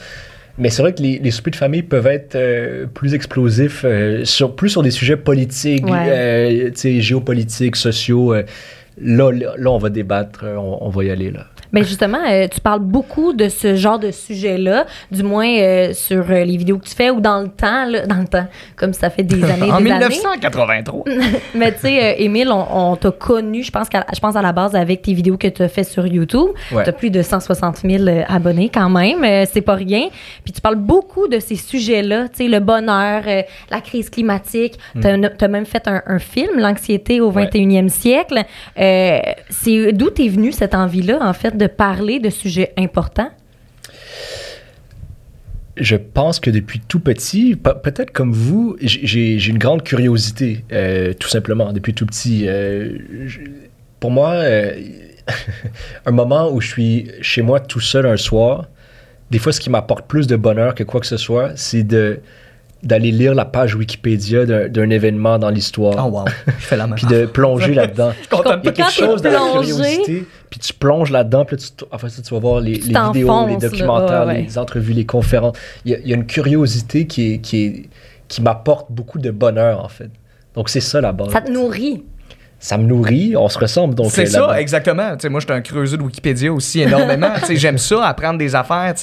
[0.60, 4.24] Mais c'est vrai que les, les soupers de famille peuvent être euh, plus explosifs, euh,
[4.24, 6.06] sur, plus sur des sujets politiques, Ouais.
[6.10, 8.36] euh, géopolitiques, sociaux.
[9.02, 11.32] là, là, on va débattre, on, on va y aller.
[11.32, 11.48] là.
[11.74, 16.24] Ben justement, euh, tu parles beaucoup de ce genre de sujet-là, du moins euh, sur
[16.30, 18.94] euh, les vidéos que tu fais ou dans le temps, là, dans le temps, comme
[18.94, 20.72] ça fait des années, en des 1983.
[20.72, 20.84] années.
[21.56, 24.76] Mais tu sais, Émile, on, on t'a connu, je pense, je pense à la base
[24.76, 26.50] avec tes vidéos que tu as fait sur YouTube.
[26.72, 26.84] Ouais.
[26.84, 30.10] Tu as plus de 160 000 euh, abonnés quand même, c'est pas rien.
[30.44, 33.24] Puis tu parles beaucoup de ces sujets-là, tu sais, le bonheur,
[33.72, 34.78] la crise climatique.
[35.02, 37.46] Tu as, même fait un, un film, L'anxiété au Ouais.
[37.48, 38.44] 21e siècle.
[38.78, 43.30] C'est d'où t'es venue cette envie-là, en fait, de parler de sujets importants?
[45.76, 51.14] Je pense que depuis tout petit, pe- peut-être comme vous, j'ai- une grande curiosité, euh,
[51.14, 52.48] tout simplement, depuis tout petit.
[52.48, 52.96] Euh,
[53.26, 53.40] je-
[54.00, 54.72] pour moi, euh,
[56.06, 58.68] un moment où je suis chez moi tout seul un soir,
[59.32, 62.20] des fois, ce qui m'apporte plus de bonheur que quoi que ce soit, c'est de
[62.84, 66.96] d'aller lire la page Wikipédia d'un événement dans l'histoire, Oh wow, je fais la même
[66.98, 68.12] puis de plonger là-dedans.
[68.16, 71.10] Je suis content de Il y a quelque chose dans la curiosité, puis tu plonges
[71.10, 74.44] là-dedans, puis là, tu, enfin, ça, tu vas voir les, vidéos, les documentaires, ouais.
[74.44, 75.58] les entrevues, les conférences.
[75.84, 77.90] Il y a, il y a une curiosité qui, est, qui, est,
[78.28, 80.12] qui m'apporte beaucoup de bonheur, en fait.
[80.54, 81.32] Donc, c'est ça la base.
[81.32, 82.04] Ça te nourrit.
[82.64, 83.94] Ça me nourrit, on se ressemble.
[83.94, 85.18] donc C'est euh, ça, exactement.
[85.30, 87.34] Moi, je suis un creuseux de Wikipédia aussi énormément.
[87.50, 88.94] J'aime ça, apprendre des affaires.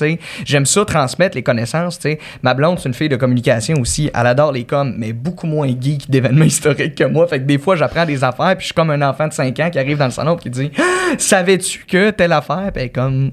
[0.47, 1.99] J'aime ça, transmettre les connaissances.
[1.99, 2.19] tu sais.
[2.43, 4.11] Ma blonde, c'est une fille de communication aussi.
[4.15, 7.27] Elle adore les coms, mais beaucoup moins geek d'événements historiques que moi.
[7.27, 9.61] Fait que des fois, j'apprends des affaires, puis je suis comme un enfant de 5
[9.61, 12.81] ans qui arrive dans le salon et qui dit Ah, Savais-tu que telle affaire Puis
[12.81, 13.31] elle est comme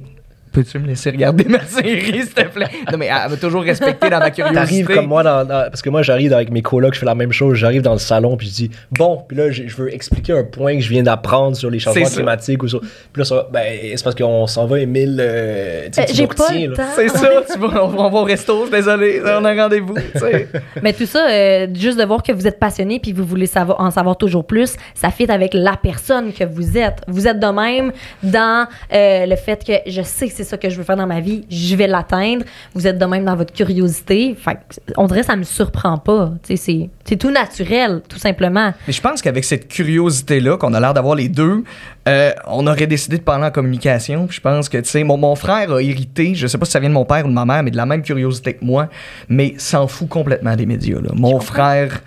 [0.57, 2.67] Peux-tu me laisser regarder ma série, s'il te plaît?
[2.91, 4.59] Non, mais elle m'a toujours respecté dans ma curiosité.
[4.59, 7.13] T'arrives comme moi, dans, dans- parce que moi j'arrive avec mes colocs, je fais la
[7.13, 9.93] même chose, j'arrive dans le salon puis je dis bon, puis là je je veux
[9.93, 12.79] expliquer un point que je viens d'apprendre sur les changements climatiques ou sur.
[12.81, 13.63] Puis là ça, ben
[13.95, 16.73] c'est parce qu'on s'en va Émile, euh, tu sais, Euh, tu J'ai pas retiens, le
[16.75, 16.83] temps.
[16.95, 19.53] C'est ça, tu vas, on, va- on va au resto, je suis désolé, on a
[19.53, 19.93] rendez-vous.
[19.93, 20.47] tu.
[20.81, 23.79] Mais tout ça, euh, juste de voir que vous êtes passionné puis vous voulez savoir,
[23.79, 27.01] en savoir toujours plus, ça fit avec la personne que vous êtes.
[27.07, 27.91] Vous êtes de même
[28.23, 31.07] dans euh, le fait que je sais que c'est ça que je veux faire dans
[31.07, 32.43] ma vie, je vais l'atteindre.
[32.73, 34.35] Vous êtes de même dans votre curiosité.
[34.35, 34.57] Fait
[34.97, 36.31] on dirait que ça me surprend pas.
[36.43, 38.73] C'est tout naturel, tout simplement.
[38.87, 41.63] Mais je pense qu'avec cette curiosité-là, qu'on a l'air d'avoir les deux,
[42.07, 44.27] euh, on aurait décidé de parler en communication.
[44.29, 46.79] Je pense que, tu sais, mon, mon frère a hérité, je sais pas si ça
[46.79, 48.89] vient de mon père ou de ma mère, mais de la même curiosité que moi,
[49.29, 51.01] mais s'en fout complètement des médias.
[51.01, 51.09] là.
[51.13, 52.01] Mon frère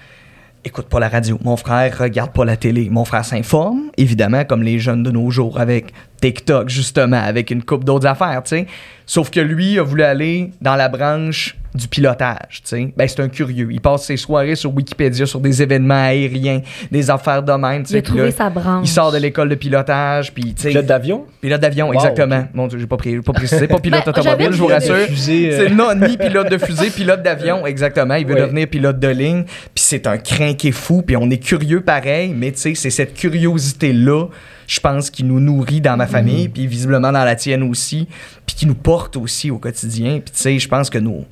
[0.64, 1.38] écoute pas la radio.
[1.42, 2.88] Mon frère regarde pas la télé.
[2.90, 7.62] Mon frère s'informe, évidemment, comme les jeunes de nos jours, avec TikTok, justement, avec une
[7.62, 8.66] coupe d'autres affaires, tu sais.
[9.06, 12.92] Sauf que lui a voulu aller dans la branche du pilotage, tu sais.
[12.96, 13.68] Ben, c'est un curieux.
[13.70, 17.92] Il passe ses soirées sur Wikipédia sur des événements aériens, des affaires de même, tu
[17.92, 18.02] Il a sais.
[18.02, 18.82] Trouvé là, sa branche.
[18.84, 20.68] il sort de l'école de pilotage, puis, tu sais.
[20.70, 21.24] Pilote d'avion?
[21.40, 22.40] Pilote d'avion, Wow, exactement.
[22.40, 22.46] ok.
[22.54, 23.66] Mon Dieu, j'ai pas, pris, pas précisé.
[23.68, 25.06] Pas pilote Ben, automobile, j'avais je vous pilote rassure.
[25.08, 25.58] fusée, euh.
[25.68, 28.14] C'est non, ni pilote de fusée, pilote d'avion, exactement.
[28.14, 28.40] Il veut Oui.
[28.42, 29.44] devenir pilote de ligne.
[29.44, 33.14] Puis c'est un crinqué fou, puis on est curieux pareil, mais tu sais, c'est cette
[33.14, 34.26] curiosité-là,
[34.70, 38.06] je pense, qui nous nourrit dans ma famille, puis visiblement dans la tienne aussi,
[38.46, 40.20] puis qui nous porte aussi au quotidien.
[40.24, 41.24] Puis tu sais, je pense que nos,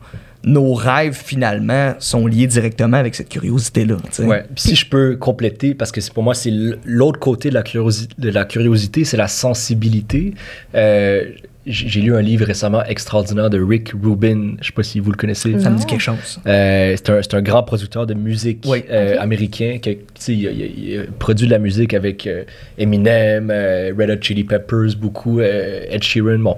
[0.42, 3.96] nos rêves, finalement, sont liés directement avec cette curiosité-là.
[4.18, 4.44] Ouais.
[4.56, 6.50] Puis si je peux compléter, parce que pour moi, c'est
[6.84, 10.34] l'autre côté de la, curiosi- de la curiosité, c'est la sensibilité.
[10.74, 11.26] Euh,
[11.70, 14.54] J'ai lu un livre récemment extraordinaire de Rick Rubin.
[14.60, 15.58] Je sais pas si vous le connaissez.
[15.60, 16.40] Ça me dit quelque chose.
[16.46, 18.84] Euh, c'est un, c'est un grand producteur de musique Oui.
[18.90, 19.78] euh, américain.
[19.82, 22.44] qui il, il il produit de la musique avec euh,
[22.78, 26.38] Eminem, euh, Red Hot Chili Peppers, beaucoup, euh, Ed Sheeran.
[26.38, 26.56] Bon.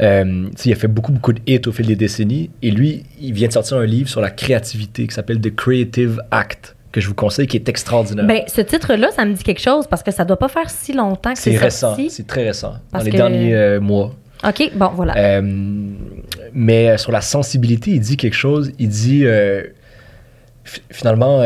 [0.00, 2.50] Euh, il a fait beaucoup, beaucoup de hits au fil des décennies.
[2.62, 6.20] Et lui, il vient de sortir un livre sur la créativité qui s'appelle The Creative
[6.30, 8.26] Act, que je vous conseille, qui est extraordinaire.
[8.26, 10.92] Ben, ce titre-là, ça me dit quelque chose parce que ça doit pas faire si
[10.92, 12.10] longtemps que c'est c'est récent, sorti.
[12.10, 14.14] c'est très récent, dans les que- derniers euh, mois.
[14.46, 15.16] OK, bon, voilà.
[15.16, 15.40] Euh,
[16.52, 18.72] mais euh, sur la sensibilité, il dit quelque chose.
[18.78, 19.62] Il dit euh,
[20.64, 21.40] fi- finalement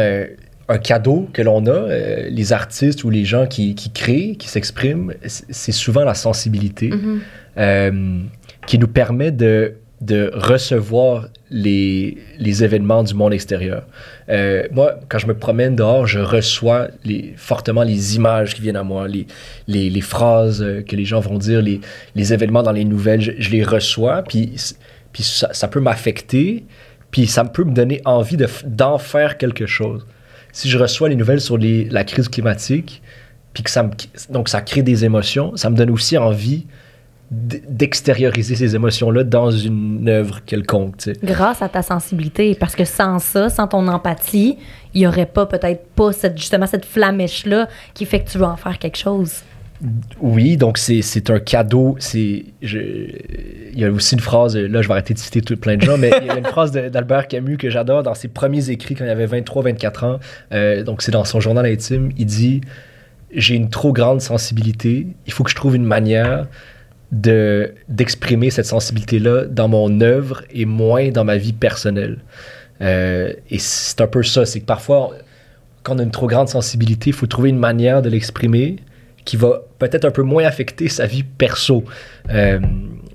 [0.71, 4.49] un cadeau que l'on a, euh, les artistes ou les gens qui, qui créent, qui
[4.49, 7.21] s'expriment, c'est souvent la sensibilité Mhm.
[7.57, 8.21] euh,
[8.67, 13.85] qui nous permet de, de recevoir les, les événements du monde extérieur.
[14.29, 16.89] Euh, moi, quand je me promène dehors, je reçois
[17.37, 19.27] fortement les images qui viennent à moi, les,
[19.67, 21.81] les, phrases euh, que les gens vont dire, les,
[22.15, 24.55] les événements dans les nouvelles, je, les reçois, puis,
[25.13, 26.65] puis ça, peut m'affecter,
[27.11, 30.07] puis ça peut me donner envie d'en faire quelque chose.
[30.53, 33.03] Si je reçois les nouvelles sur la crise climatique,
[33.53, 33.91] puis que ça me,
[34.31, 36.67] donc ça crée des émotions, ça me donne aussi envie
[37.31, 40.97] d'extérioriser ces émotions-là dans une œuvre quelconque.
[40.97, 41.19] tu sais.
[41.23, 44.57] Grâce à ta sensibilité, parce que sans ça, sans ton empathie,
[44.95, 48.45] il y aurait pas peut-être pas cette, justement cette flamèche-là qui fait que tu veux
[48.45, 49.43] en faire quelque chose.
[50.21, 51.97] Oui, donc c'est un cadeau.
[52.01, 54.57] C'est il y a aussi une phrase.
[54.57, 56.47] Là, je vais arrêter de citer tout, plein de gens, mais il y a une
[56.47, 60.19] phrase d'Albert Camus que j'adore dans ses premiers écrits quand il avait 23-24 ans.
[60.53, 62.11] Euh, donc c'est dans son journal intime.
[62.17, 62.61] Il dit
[63.31, 65.07] j'ai une trop grande sensibilité.
[65.27, 66.47] Il faut que je trouve une manière
[67.13, 72.19] de d'exprimer cette sensibilité-là dans mon œuvre et moins dans ma vie personnelle.
[72.81, 75.13] Euh, et c'est un peu ça, c'est que parfois,
[75.83, 78.77] quand on a une trop grande sensibilité, il faut trouver une manière de l'exprimer
[79.25, 81.85] qui va peut-être un peu moins affecter sa vie perso.
[82.31, 82.61] Euh,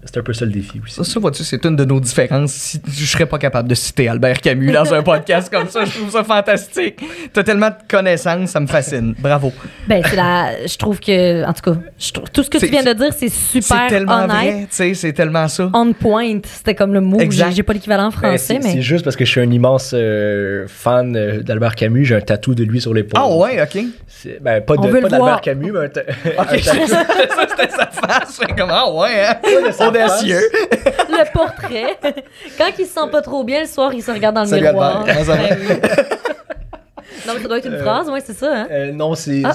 [0.06, 0.96] c'est un peu ça le défi aussi.
[0.96, 2.52] Ça, ça vois-tu, c'est une de nos différences.
[2.52, 5.86] Si, je serais pas capable de citer Albert Camus dans un podcast comme ça.
[5.86, 7.00] Je trouve ça fantastique.
[7.32, 9.16] T'as tellement de connaissances, ça me fascine.
[9.20, 9.52] Bravo.
[9.88, 10.66] Ben, c'est la.
[10.68, 11.44] Je trouve que.
[11.46, 13.96] En tout cas, je trouve, tout ce que tu viens de dire, c'est super C'est
[13.96, 14.70] tellement honnête.
[14.76, 15.70] tu c'est tellement ça.
[15.74, 17.20] On point, c'était comme le mot.
[17.20, 17.52] Exact.
[17.56, 18.74] J'ai- pas l'équivalent Ben, français, c'est mais.
[18.74, 22.04] c'est juste parce que je suis un immense euh, fan euh, d'Albert Camus.
[22.06, 23.22] J'ai un tatou de lui sur l'épaule.
[23.24, 23.84] Ah ouais, ok.
[24.42, 25.39] Ben, pas On de veut pas le voir.
[25.39, 27.06] d'Albert Camus, mais un, ta- Ok, un tatou ça
[27.50, 28.38] c'était sa face.
[28.39, 29.36] C'est comme, ah ouais, hein?
[30.04, 30.40] Audacieux.
[31.10, 31.98] le portrait.
[32.58, 34.64] Quand il se sent pas trop bien le soir, il se regarde dans le Salut,
[34.64, 35.02] miroir.
[35.02, 35.16] Albert.
[35.18, 35.36] Ça va?
[35.38, 35.76] Ben oui.
[37.28, 38.54] Non, mais ça doit être une phrase, ouais, c'est ça.
[38.54, 38.68] Hein?
[38.72, 39.44] Euh, non, c'est.
[39.46, 39.54] Ah.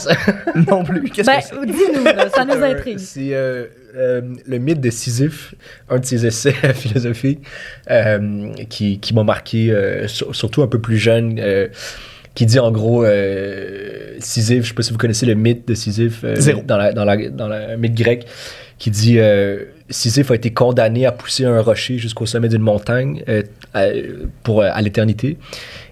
[0.70, 1.02] Non plus.
[1.10, 1.66] Qu'est-ce Ben, que c'est?
[1.66, 2.98] dis-nous, ça nous Euh, intrigue.
[2.98, 5.54] C'est euh, euh, le mythe de Sisyphe,
[5.90, 7.42] un de ses essais philosophiques
[7.90, 11.68] euh, qui, qui m'a marqué, euh, sur- surtout un peu plus jeune, euh,
[12.34, 15.74] qui dit en gros euh, Sisyphe, je sais pas si vous connaissez le mythe de
[15.74, 16.62] Sisyphe euh, Zéro.
[16.64, 18.26] dans la dans la dans la mythe grec,
[18.78, 23.22] qui dit euh, Sisyphe a été condamné à pousser un rocher jusqu'au sommet d'une montagne
[23.28, 23.42] euh,
[23.74, 23.86] à,
[24.42, 25.38] pour à l'éternité.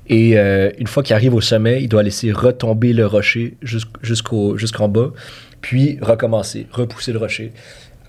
[0.08, 3.98] Et euh, une fois qu'il arrive au sommet, il doit laisser retomber le rocher jusqu'-
[4.02, 5.12] jusqu'au jusqu'en bas,
[5.60, 7.52] puis recommencer, repousser le rocher.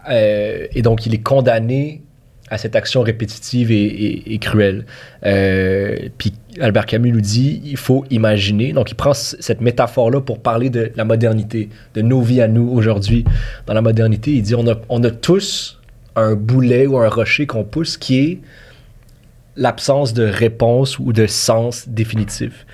[0.10, 2.02] Euh, et donc, il est condamné
[2.50, 4.86] à cette action répétitive et, cruelle.
[5.26, 8.71] Euh, puis Albert Camus nous dit, il faut imaginer.
[8.71, 12.69] Donc, il prend cette métaphore-là pour parler de la modernité, de nos vies à nous
[12.69, 13.26] aujourd'hui
[13.65, 14.32] dans la modernité.
[14.32, 15.76] Il dit, on a, on a tous
[16.17, 18.39] un boulet ou un rocher qu'on pousse qui est
[19.56, 22.65] l'absence de réponse ou de sens définitif.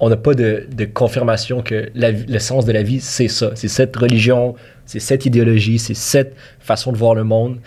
[0.00, 3.52] On n'a pas de, de confirmation que la le sens de la vie, c'est ça.
[3.54, 4.54] C'est cette religion,
[4.84, 7.58] c'est cette idéologie, c'est cette façon de voir le monde.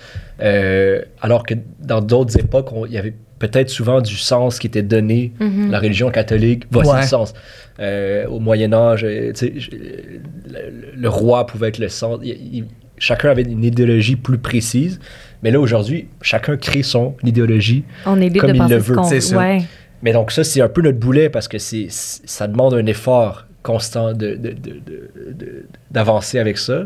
[0.41, 4.83] Euh, alors que dans d'autres époques, il y avait peut-être souvent du sens qui était
[4.83, 5.31] donné.
[5.39, 5.71] Mhm.
[5.71, 7.01] La religion catholique, voici Ouais.
[7.01, 7.33] le sens.
[7.79, 12.19] Euh, au Moyen Âge, euh, je- le, le roi pouvait être le sens.
[12.21, 12.65] Il- il-
[12.99, 14.99] chacun avait une idéologie plus précise.
[15.41, 17.83] Mais là, aujourd'hui, chacun crée son idéologie.
[18.05, 19.37] On est comme de il le veut, c'est ça.
[19.37, 19.61] Ouais.
[20.03, 23.45] Mais donc ça, c'est un peu notre boulet parce que c'est, ça demande un effort
[23.63, 26.85] constant de, de- de- de- de- d'avancer avec ça.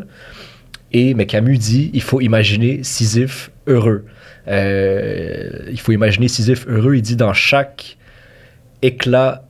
[0.92, 4.04] Et mais Camus dit, il faut imaginer Sisyphe heureux.
[4.46, 6.94] Euh, il faut imaginer Sisyphe heureux.
[6.96, 7.96] Il dit dans chaque
[8.82, 9.44] éclat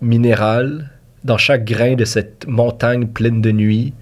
[0.00, 0.90] minéral,
[1.24, 3.94] dans chaque grain de cette montagne pleine de nuit,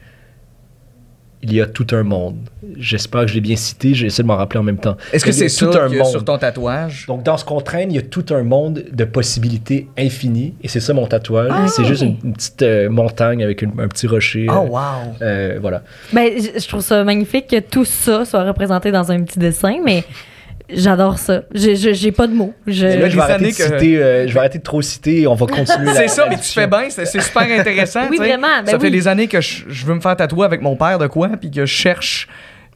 [1.43, 2.37] il y a tout un monde.
[2.79, 3.95] J'espère que je l'ai bien cité.
[3.95, 4.97] J'essaie de m'en rappeler en même temps.
[5.13, 6.07] Est-ce que c'est ça tout un monde.
[6.07, 7.07] sur ton tatouage?
[7.07, 10.55] Donc, dans ce qu'on traîne, il y a tout un monde de possibilités infinies.
[10.63, 11.51] Et c'est ça mon tatouage.
[11.53, 11.69] Ah.
[11.69, 14.47] C'est juste une, une petite euh, montagne avec une- un petit rocher.
[14.51, 14.81] Oh, wow!
[15.23, 15.83] euh, voilà.
[16.13, 20.05] Ben, je trouve ça magnifique que tout ça soit représenté dans un petit dessin, mais
[20.69, 21.43] j'adore ça.
[21.55, 22.55] J'ai- pas de mots.
[22.67, 25.35] Je- là, vais, arrêter de citer, euh, je vais arrêter de trop citer et on
[25.35, 25.93] va continuer.
[25.95, 28.03] C'est ça, la mais tu fais bien, c'est super intéressant.
[28.11, 30.61] Oui, vraiment, ben ça fait des années que je, je veux me faire tatouer avec
[30.63, 32.29] mon père de quoi, puis que je cherche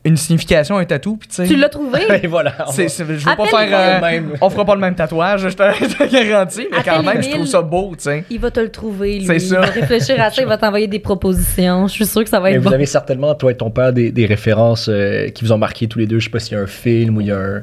[0.04, 1.46] une signification un tatou, puis tu sais.
[1.46, 2.00] Tu l'as trouvé?
[2.22, 2.54] Et voilà.
[2.66, 3.68] on C'est- va- c'est- je veux pas faire.
[3.68, 4.30] le euh, même.
[4.40, 7.46] on fera pas le même tatouage, je te, te garantis, mais quand même, je trouve
[7.46, 8.24] ça beau, tu sais.
[8.30, 9.26] Il va te le trouver, lui.
[9.26, 11.86] C'est Il va réfléchir à ça, il va t'envoyer des propositions.
[11.86, 12.74] Je suis sûre que ça va Mais être vous bon.
[12.74, 15.98] avez certainement, toi et ton père, des, des références euh, qui vous ont marqué tous
[15.98, 16.18] les deux.
[16.18, 17.62] Je sais pas s'il y a un film ou il y a un-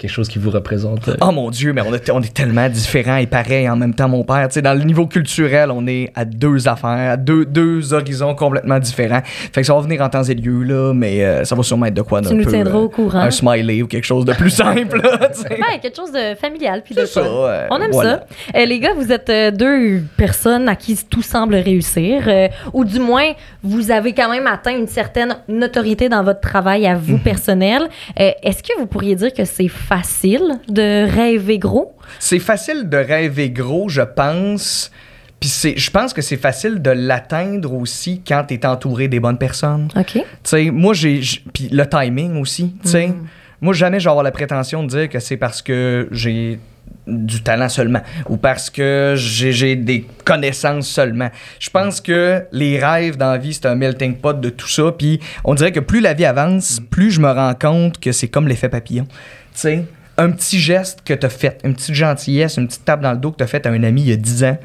[0.00, 1.08] quelque chose qui vous représente.
[1.08, 1.16] euh?
[1.20, 4.08] Oh mon Dieu, mais on, est- on est tellement différents et pareils en même temps,
[4.08, 4.48] mon père.
[4.48, 8.34] Tu sais, dans le niveau culturel, on est à deux affaires, à deux, deux horizons
[8.34, 9.20] complètement différents.
[9.24, 11.86] Fait que ça va venir en temps et lieu, là, mais euh, ça va sûrement
[11.86, 13.18] être de quoi d'un Tu nous peu, tiendras euh, au courant.
[13.20, 15.18] Un smiley ou quelque chose de plus simple, là.
[15.50, 18.24] Ouais, quelque chose de familial puis de C'est ça, euh, On aime voilà.
[18.54, 18.58] ça.
[18.58, 22.84] Euh, les gars, vous êtes euh, deux personnes à qui tout semble réussir, euh, ou
[22.84, 23.32] du moins,
[23.62, 27.00] vous avez quand même atteint une certaine notoriété dans votre travail à Mhm.
[27.02, 27.82] vous personnel.
[28.18, 31.96] Euh, Est-ce que vous pourriez dire que c'est facile de rêver gros?
[32.20, 34.92] C'est facile de rêver gros, je pense.
[35.40, 39.18] Puis c'est, je pense que c'est facile de l'atteindre aussi quand tu es entouré des
[39.18, 39.88] bonnes personnes.
[39.96, 40.12] OK.
[40.12, 41.20] Tu sais, moi, j'ai.
[41.52, 43.08] Puis le timing aussi, tu sais.
[43.08, 43.26] Mhm.
[43.62, 46.60] Moi, jamais je vais avoir la prétention de dire que c'est parce que j'ai
[47.10, 51.30] du talent seulement ou parce que j'ai j'ai des connaissances seulement.
[51.58, 54.92] Je pense que les rêves dans la vie, c'est un melting pot de tout ça.
[54.96, 58.28] Puis on dirait que plus la vie avance, plus je me rends compte que c'est
[58.28, 59.06] comme l'effet papillon.
[59.06, 59.16] Tu
[59.54, 59.84] sais,
[60.20, 63.18] un petit geste que tu as fait, une petite gentillesse, une petite tape dans le
[63.18, 64.58] dos que tu as fait à un ami il y a 10 ans,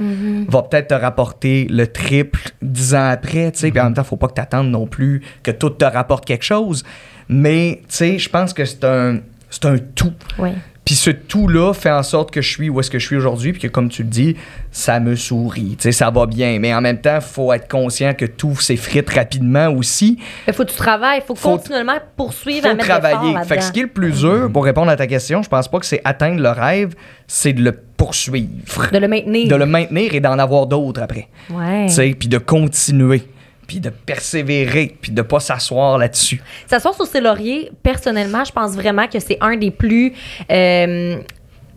[0.49, 3.51] va peut-être te rapporter le triple 10 ans après.
[3.51, 3.71] tu sais.
[3.71, 6.25] Puis en même temps, faut pas que tu attendes non plus que tout te rapporte
[6.25, 6.83] quelque chose.
[7.29, 10.13] Mais, tu sais, je pense que c'est un, c'est un tout.
[10.37, 10.51] Oui.
[10.85, 13.51] Puis ce tout-là fait en sorte que je suis où est-ce que je suis aujourd'hui,
[13.53, 14.35] puis que comme tu le dis,
[14.71, 15.75] ça me sourit.
[15.79, 16.59] Tu sais, ça va bien.
[16.59, 20.19] Mais en même temps, il faut être conscient que tout s'effrite rapidement aussi.
[20.47, 23.35] Il faut que tu travailles, il faut, Faut- continuellement poursuivre à faut mettre travailler.
[23.45, 25.67] Fait que ce qui est le plus dur, pour répondre à ta question, je pense
[25.67, 26.93] pas que c'est atteindre le rêve,
[27.25, 28.91] c'est de le poursuivre.
[28.91, 29.47] De le maintenir.
[29.47, 31.29] De le maintenir et d'en avoir d'autres après.
[31.49, 31.87] Ouais.
[31.87, 33.23] Tu sais, puis de continuer,
[33.67, 36.41] puis de persévérer, puis de pas s'asseoir là-dessus.
[36.67, 40.13] S'asseoir sur ses lauriers, personnellement, je pense vraiment que c'est un des plus.
[40.51, 41.17] euh,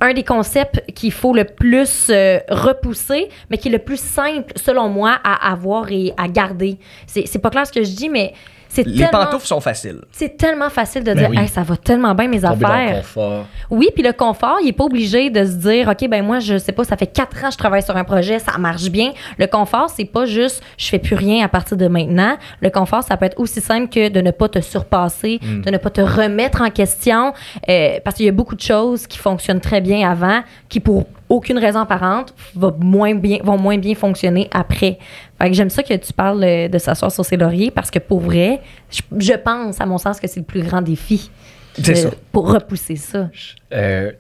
[0.01, 4.53] un des concepts qu'il faut le plus euh, repousser, mais qui est le plus simple,
[4.57, 6.79] selon moi, à avoir et à garder.
[7.07, 8.33] C'est pas clair ce que je dis, mais
[8.85, 10.01] c'est Les tellement, pantoufles sont faciles.
[10.13, 11.39] c'est tellement facile de Ben dire oui.
[11.39, 12.97] Hey, ça va tellement bien mes Tomber dans le affaires.
[13.03, 13.45] confort.
[13.71, 16.59] Oui, puis le confort, il est pas obligé de se dire, OK, ben moi, je
[16.59, 19.13] sais pas, ça fait quatre ans que je travaille sur un projet, ça marche bien.
[19.39, 22.37] Le confort, c'est pas juste, je fais plus rien à partir de maintenant.
[22.61, 25.77] Le confort, ça peut être aussi simple que de ne pas te surpasser, de ne
[25.79, 27.33] pas te remettre en question,
[27.69, 31.05] euh, parce qu'il y a beaucoup de choses qui fonctionnent très bien avant, qui pour
[31.29, 34.99] aucune raison apparente va moins bien, vont moins bien fonctionner après.
[35.41, 38.21] Fait que j'aime ça que tu parles de s'asseoir sur ses lauriers, parce que pour
[38.21, 38.61] vrai,
[38.91, 41.31] je, je pense, à mon sens, que c'est le plus grand défi.
[41.75, 42.11] C'est de- ça.
[42.33, 43.31] Pour repousser ça.
[43.73, 44.11] Euh,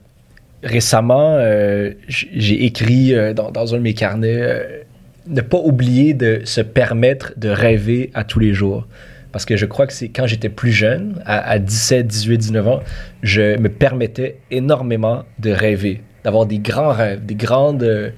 [0.63, 4.85] récemment, euh, j'ai écrit euh, dans, dans un de mes carnets
[5.27, 8.87] ne pas oublier de se permettre de rêver à tous les jours.
[9.31, 12.67] Parce que je crois que c'est quand j'étais plus jeune, à, à 17, 18, 19
[12.69, 12.81] ans,
[13.23, 17.83] je me permettais énormément de rêver, d'avoir des grands rêves, des grandes.
[17.83, 18.11] euh,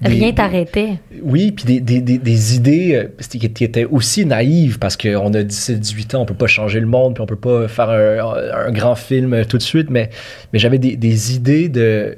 [0.00, 0.90] des- Rien t'arrêtait.
[1.22, 5.42] oui, puis des, des, des, des idées euh, qui étaient aussi naïves parce qu'on a
[5.42, 8.70] 17-18 ans, on peut pas changer le monde, puis on peut pas faire un, un
[8.70, 10.10] grand film euh, tout de suite, mais,
[10.52, 12.16] mais j'avais des, des idées de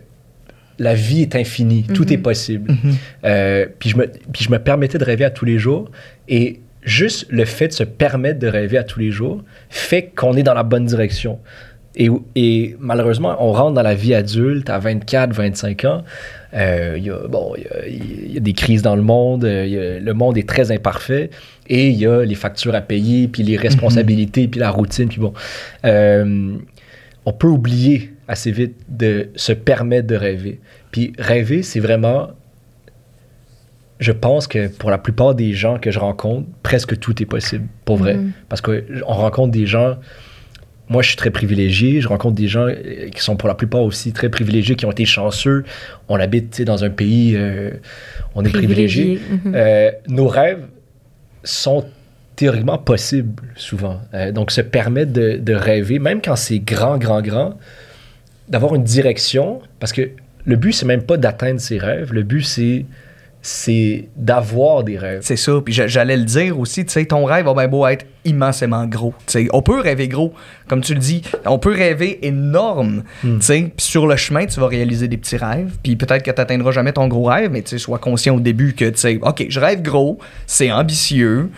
[0.79, 2.75] la vie est infinie, tout est possible.
[3.25, 5.91] Euh, puis, je me, puis je me permettais de rêver à tous les jours
[6.29, 10.35] et juste le fait de se permettre de rêver à tous les jours fait qu'on
[10.39, 11.39] est dans la bonne direction.
[11.97, 16.05] Et, et malheureusement, on rentre dans la vie adulte à 24, 25 ans.
[16.55, 17.55] Euh, il y, a, bon,
[17.89, 19.45] il y y a des crises dans le monde.
[19.45, 21.31] euh, y a- le monde est très imparfait.
[21.69, 25.09] Et il y a les factures à payer, puis les responsabilités, puis la routine.
[25.09, 25.33] Puis bon,
[25.85, 26.57] Euh,
[27.27, 30.61] on peut oublier assez vite de se permettre de rêver.
[30.93, 32.31] Puis rêver, c'est vraiment
[33.99, 37.67] je pense que pour la plupart des gens que je rencontre, presque tout est possible,
[37.85, 38.15] pour vrai.
[38.15, 38.33] Mhm.
[38.49, 39.97] Parce qu'on rencontre des gens.
[40.91, 42.01] Moi, je suis très privilégié.
[42.01, 44.91] Je rencontre des gens euh, qui sont pour la plupart aussi très privilégiés, qui ont
[44.91, 45.65] été chanceux.
[46.09, 47.71] On habite dans un pays, euh,
[48.35, 49.21] on est privilégié.
[49.31, 49.53] Mhm.
[49.55, 50.67] Euh, nos rêves
[51.45, 51.87] sont
[52.35, 54.01] théoriquement possibles souvent.
[54.15, 57.57] Euh, donc, se permettre de, de rêver, même quand c'est grand, grand, grand,
[58.49, 60.11] d'avoir une direction, parce que
[60.45, 62.13] le but, c'est même pas d'atteindre ses rêves.
[62.13, 62.85] Le but, c'est
[63.43, 65.21] c'est d'avoir des rêves.
[65.23, 65.53] C'est ça.
[65.65, 68.85] Puis j'a- j'allais le dire aussi, tu sais, ton rêve va bien beau être immensément
[68.87, 69.15] gros.
[69.27, 70.35] Tu sais, on peut rêver gros,
[70.69, 71.23] comme tu le dis.
[71.47, 73.03] On peut rêver énorme.
[73.23, 75.77] Tu sais, puis sur le chemin, tu vas réaliser des petits rêves.
[75.83, 78.75] Puis peut-être que tu n'atteindras jamais ton gros rêve, mais tu sois conscient au début
[78.75, 81.49] que, tu sais, OK, je rêve gros, c'est ambitieux.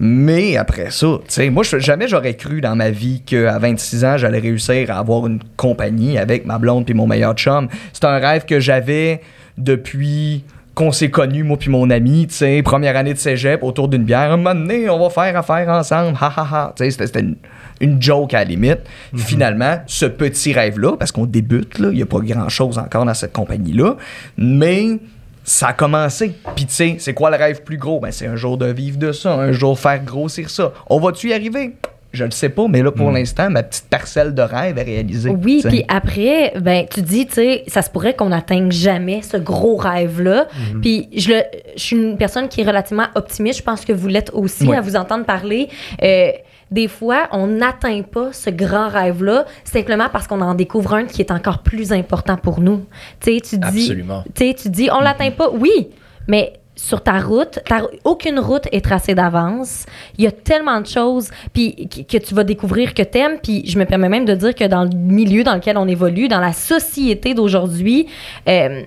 [0.00, 4.16] Mais après ça, tu sais, moi, jamais j'aurais cru dans ma vie qu'à 26 ans,
[4.18, 7.68] j'allais réussir à avoir une compagnie avec ma blonde puis mon meilleur chum.
[7.92, 9.20] C'est un rêve que j'avais
[9.56, 10.42] depuis
[10.74, 14.04] qu'on s'est connus, moi puis mon ami, tu sais, première année de cégep, autour d'une
[14.04, 14.32] bière.
[14.32, 16.72] Un moment donné, on va faire affaire ensemble, ha ha ha.
[16.76, 17.36] Tu sais, c'était- une,
[17.80, 18.80] une joke à la limite.
[19.16, 23.14] Finalement, ce petit rêve-là, parce qu'on débute, là, il n'y a pas grand-chose encore dans
[23.14, 23.96] cette compagnie-là,
[24.36, 24.98] mais
[25.44, 26.34] ça a commencé.
[26.56, 28.00] Puis tu sais, c'est quoi le rêve plus gros?
[28.00, 30.72] Ben, c'est un jour de vivre de ça, un jour faire grossir ça.
[30.88, 31.74] On va-tu y arriver?
[32.14, 35.30] Je ne sais pas, mais là, pour l'instant, ma petite parcelle de rêve est réalisée.
[35.30, 39.36] Oui, puis après, ben, tu dis, tu sais, ça se pourrait qu'on n'atteigne jamais ce
[39.36, 40.46] gros rêve-là.
[40.72, 40.80] Mhm.
[40.80, 41.42] Puis je, le-
[41.76, 43.58] je suis une personne qui est relativement optimiste.
[43.58, 44.76] Je pense que vous l'êtes aussi Oui.
[44.76, 45.68] à vous entendre parler.
[46.02, 46.30] Euh,
[46.70, 51.20] des fois, on n'atteint pas ce grand rêve-là simplement parce qu'on en découvre un qui
[51.20, 52.84] est encore plus important pour nous.
[53.20, 54.24] Tu sais, tu dis, Absolument.
[54.34, 55.90] tu sais, tu dis, on l'atteint pas, oui,
[56.26, 59.86] mais sur ta route, ta- aucune route est tracée d'avance.
[60.18, 63.38] Il y a tellement de choses que tu vas découvrir que t'aimes.
[63.42, 66.28] Puis je me permets même de dire que dans le milieu dans lequel on évolue,
[66.28, 68.06] dans la société d'aujourd'hui,
[68.48, 68.82] euh,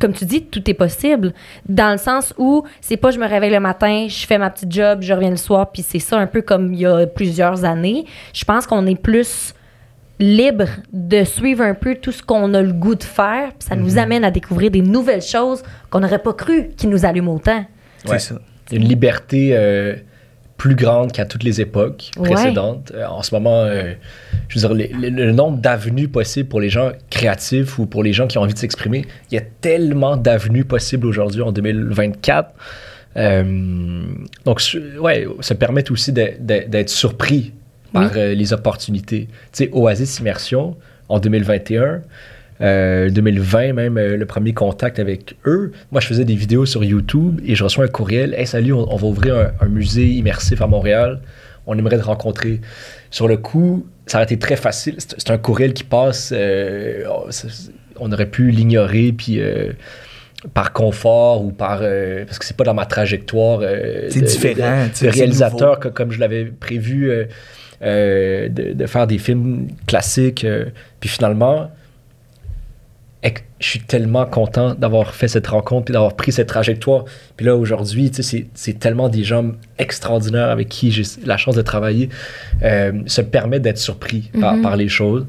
[0.00, 1.32] comme tu dis, tout est possible.
[1.68, 4.72] Dans le sens où c'est pas je me réveille le matin, je fais ma petite
[4.72, 7.64] job, je reviens le soir, puis c'est ça un peu comme il y a plusieurs
[7.64, 8.06] années.
[8.32, 9.54] Je pense qu'on est plus
[10.20, 13.74] libre de suivre un peu tout ce qu'on a le goût de faire, puis ça
[13.74, 17.64] nous amène à découvrir des nouvelles choses qu'on n'aurait pas cru qui nous allument autant.
[18.04, 18.34] C'est ça.
[18.70, 19.96] Une liberté euh,
[20.56, 22.30] plus grande qu'à toutes les époques Ouais.
[22.30, 22.92] précédentes.
[22.94, 23.94] Euh, en ce moment, euh,
[24.48, 28.12] je veux dire, le, le nombre d'avenues possibles pour les gens créatifs ou pour les
[28.12, 32.50] gens qui ont envie de s'exprimer, il y a tellement d'avenues possibles aujourd'hui en 2024.
[33.16, 34.02] Euh,
[34.44, 34.60] donc,
[35.00, 37.52] ouais, ça permet aussi de- de- d'être surpris
[37.92, 38.18] par Oui.
[38.18, 39.28] euh, les opportunités.
[39.52, 40.76] Tu sais, Oasis Immersion,
[41.08, 42.02] en 2021.
[42.62, 45.72] Euh, 2020 même, euh, le premier contact avec eux.
[45.92, 48.34] Moi, je faisais des vidéos sur YouTube et je reçois un courriel.
[48.34, 51.20] Hey, salut, on, on va ouvrir un, un musée immersif à Montréal.
[51.66, 52.60] On aimerait te rencontrer.
[53.10, 54.96] Sur le coup, ça aurait été très facile.
[54.98, 56.32] C'est un courriel qui passe.
[56.36, 57.04] euh,
[57.98, 59.72] on aurait pu l'ignorer, puis euh,
[60.54, 61.80] par confort ou par.
[61.82, 63.60] euh, parce que c'est pas dans ma trajectoire.
[63.62, 67.24] euh, C'est différent, de- réalisateur que- comme je l'avais prévu euh,
[67.82, 70.44] euh, de, de faire des films classiques.
[70.44, 70.66] euh,
[71.00, 71.70] puis finalement,
[73.62, 77.04] je suis tellement content d'avoir fait cette rencontre et d'avoir pris cette trajectoire.
[77.36, 81.36] Puis là, aujourd'hui, tu sais, c'est- c'est tellement des gens extraordinaires avec qui j'ai la
[81.36, 82.08] chance de travailler.
[82.62, 84.62] Euh, ça me permet d'être surpris par, Mhm.
[84.62, 85.26] par les choses.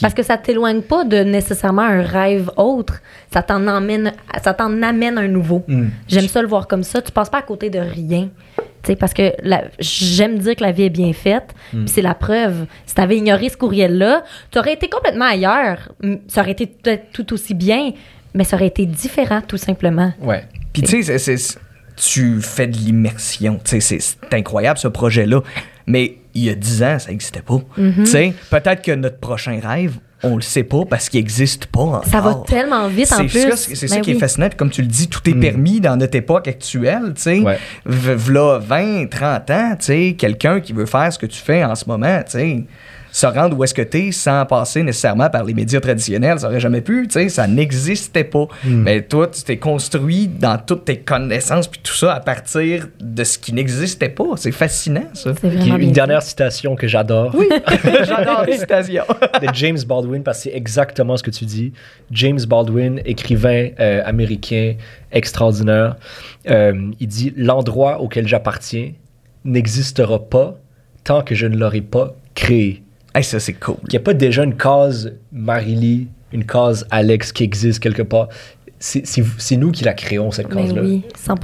[0.00, 3.00] Parce que ça t'éloigne pas de nécessairement un rêve autre.
[3.32, 4.12] Ça t'en emmène,
[4.44, 5.64] ça t'en amène un nouveau.
[5.66, 5.86] Mm.
[6.06, 7.02] J'aime ça le voir comme ça.
[7.02, 8.28] Tu passes pas à côté de rien.
[8.56, 11.52] Tu sais, parce que la- j'aime dire que la vie est bien faite.
[11.72, 11.84] Mm.
[11.84, 12.66] Puis c'est la preuve.
[12.86, 14.22] Si tu avais ignoré ce courriel-là,
[14.52, 15.88] tu aurais été complètement ailleurs.
[16.02, 17.90] M- Ça aurait été peut-être tout aussi bien,
[18.34, 20.12] mais ça aurait été différent, tout simplement.
[20.20, 20.44] Ouais.
[20.72, 21.36] Puis tu sais,
[21.96, 23.58] tu fais de l'immersion.
[23.64, 23.98] C'est
[24.32, 25.40] incroyable ce projet-là.
[25.88, 27.60] Mais il y a 10 ans, ça n'existait pas.
[27.78, 27.94] Mm-hmm.
[27.96, 31.80] Tu sais, peut-être que notre prochain rêve, on le sait pas parce qu'il n'existe pas
[31.80, 32.04] encore.
[32.04, 33.30] Ça va tellement vite en plus.
[33.40, 34.48] ça, c'est c'est ça Ben qui est fascinant.
[34.48, 35.40] Puis comme tu le dis, tout est Mm.
[35.40, 37.12] permis dans notre époque actuelle.
[37.14, 37.58] Tu sais, Ouais.
[37.86, 41.64] V- v'là 20, 30 ans, tu sais, quelqu'un qui veut faire ce que tu fais
[41.64, 42.64] en ce moment, tu sais,
[43.18, 46.46] se rendre où est-ce que tu es sans passer nécessairement par les médias traditionnels, ça
[46.46, 48.46] aurait jamais pu, tu sais, ça n'existait pas.
[48.62, 48.82] Mm.
[48.82, 53.24] Mais toi, tu t'es construit dans toutes tes connaissances puis tout ça à partir de
[53.24, 54.24] ce qui n'existait pas.
[54.36, 55.32] C'est fascinant, ça.
[55.32, 56.28] Puis une dernière fait.
[56.28, 57.34] citation que j'adore.
[58.06, 59.04] J'adore les citations.
[59.42, 61.72] de James Baldwin parce que c'est exactement ce que tu dis.
[62.12, 64.74] James Baldwin, écrivain euh, américain
[65.10, 65.96] extraordinaire,
[66.48, 68.92] euh, il dit L'endroit auquel j'appartiens
[69.44, 70.56] n'existera pas
[71.02, 72.84] tant que je ne l'aurai pas créé.
[73.18, 73.74] Hey, ça, c'est cool.
[73.84, 78.28] Il n'y a pas déjà une case Marily, une case Alex qui existe quelque part.
[78.78, 81.34] C'est nous qui la créons, cette Ben oui, 100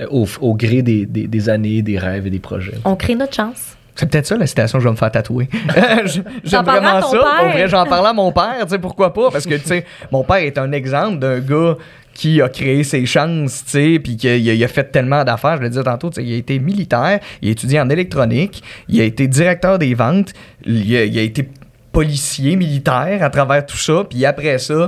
[0.00, 2.74] euh, au, au gré des, des- des années, des rêves et des projets.
[2.84, 3.74] On crée notre chance.
[3.94, 5.48] C'est peut-être ça la citation que je vais me faire tatouer.
[6.44, 7.18] J'aime vraiment ton ça.
[7.18, 7.38] père.
[7.38, 9.30] Pour vrai, j'en parlais à mon père, tu sais, pourquoi pas?
[9.30, 11.76] Parce que, tu sais, mon père est un exemple d'un gars
[12.14, 15.56] qui a créé ses chances, tu sais, puis qu'il a, fait tellement d'affaires.
[15.56, 19.04] Je le disais tantôt, il a été militaire, il a étudié en électronique, il a
[19.04, 20.32] été directeur des ventes,
[20.64, 21.48] il a, il a été
[21.92, 24.86] policier militaire à travers tout ça, puis après ça,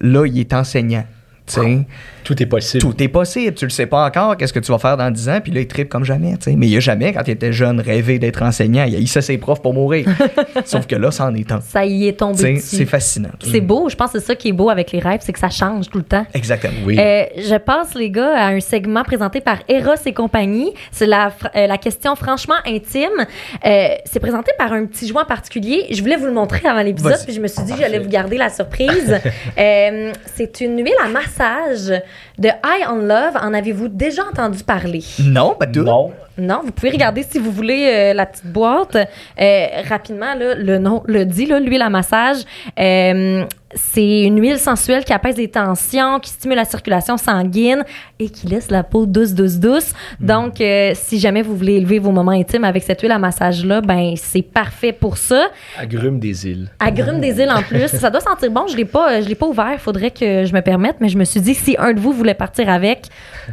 [0.00, 1.04] là, il est enseignant,
[1.46, 1.78] tu sais.
[2.24, 2.82] Tout est possible.
[2.82, 3.54] Tout est possible.
[3.54, 5.60] Tu le sais pas encore, qu'est-ce que tu vas faire dans 10 ans, puis là,
[5.60, 6.32] il tripe comme jamais.
[6.38, 6.56] tu sais.
[6.56, 8.84] Mais il a jamais, quand il était jeune, rêvé d'être enseignant.
[8.84, 10.08] Il a hissé ses profs pour mourir.
[10.64, 11.60] Sauf que là, ça en est un.
[11.60, 12.58] Ça y est tombé.
[12.58, 13.30] C'est fascinant.
[13.44, 13.88] C'est beau.
[13.88, 15.88] Je pense que c'est ça qui est beau avec les rêves, c'est que ça change
[15.88, 16.26] tout le temps.
[16.34, 16.74] Exactement.
[16.84, 16.98] Oui.
[16.98, 20.72] Euh, je passe, les gars, à un segment présenté par Eros et compagnie.
[20.90, 23.26] C'est la, euh, la question franchement intime.
[23.64, 25.86] Euh, c'est présenté par un petit jouet en particulier.
[25.90, 27.24] Je voulais vous le montrer avant l'épisode, Vas-y.
[27.24, 29.16] puis je me suis dit que j'allais vous garder la surprise.
[29.58, 32.02] Euh, c'est une huile à massage
[32.38, 33.36] de High on Love.
[33.40, 35.02] En avez-vous déjà entendu parler?
[35.20, 35.82] Non, pas tout.
[35.82, 36.12] non.
[36.38, 38.94] Non, vous pouvez regarder si vous voulez euh, la petite boîte.
[38.94, 42.38] Euh, rapidement, là, le nom le dit, là, l'huile à massage.
[42.78, 43.44] Euh,
[43.74, 47.84] c'est une huile sensuelle qui apaise les tensions, qui stimule la circulation sanguine
[48.20, 49.92] et qui laisse la peau douce, douce, douce.
[50.20, 53.80] Donc, euh, si jamais vous voulez élever vos moments intimes avec cette huile à massage-là,
[53.80, 55.48] ben c'est parfait pour ça.
[55.78, 56.68] Agrumes des îles.
[56.78, 57.88] Agrumes des îles en plus.
[57.96, 58.66] Ça doit sentir bon.
[58.68, 59.78] Je l'ai pas, je l'ai pas ouvert.
[59.78, 62.34] Faudrait que je me permette, mais je me suis dit si un de vous voulait
[62.34, 63.06] partir avec,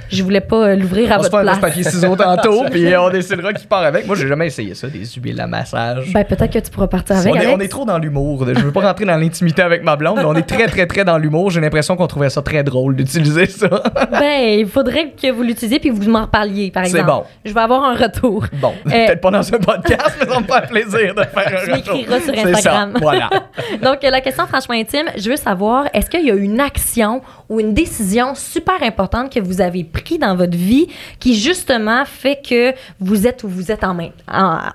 [0.09, 1.59] je voulais pas euh, l'ouvrir à On se votre fait un place.
[1.59, 4.05] papier ciseaux tantôt, puis on décidera qui part avec.
[4.05, 6.13] Moi, j'ai jamais essayé ça, des huiles à massage.
[6.13, 7.33] Ben peut-être que tu pourras partir avec.
[7.33, 8.45] on, est, on est trop dans l'humour.
[8.47, 11.03] Je veux pas rentrer dans l'intimité avec ma blonde, mais on est très, très, très
[11.03, 11.49] dans l'humour.
[11.51, 13.67] J'ai l'impression qu'on trouvait ça très drôle d'utiliser ça.
[14.11, 17.11] Ben, il faudrait que vous l'utilisiez puis vous m'en reparliez, par C'est exemple.
[17.11, 17.23] bon.
[17.45, 18.45] Je vais avoir un retour.
[18.61, 21.71] Bon, peut-être pas dans un podcast, mais ça me fait plaisir de faire un Tu
[21.71, 21.95] retour.
[21.95, 22.93] m'écriras sur C'est ça, Instagram.
[23.01, 23.29] Voilà.
[23.83, 27.21] Donc, euh, la question franchement intime, je veux savoir, est-ce qu'il y a une action
[27.49, 30.87] ou une décision super importante que vous avez prise dans votre vie
[31.19, 34.09] qui, justement, fait que vous êtes où vous êtes en en-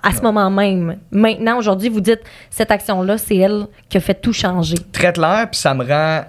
[0.03, 0.97] à ce moment même?
[1.11, 2.21] Maintenant, aujourd'hui, vous dites,
[2.51, 4.77] cette action-là, c'est elle qui a fait tout changer.
[4.93, 6.25] très clair, puis ça me rend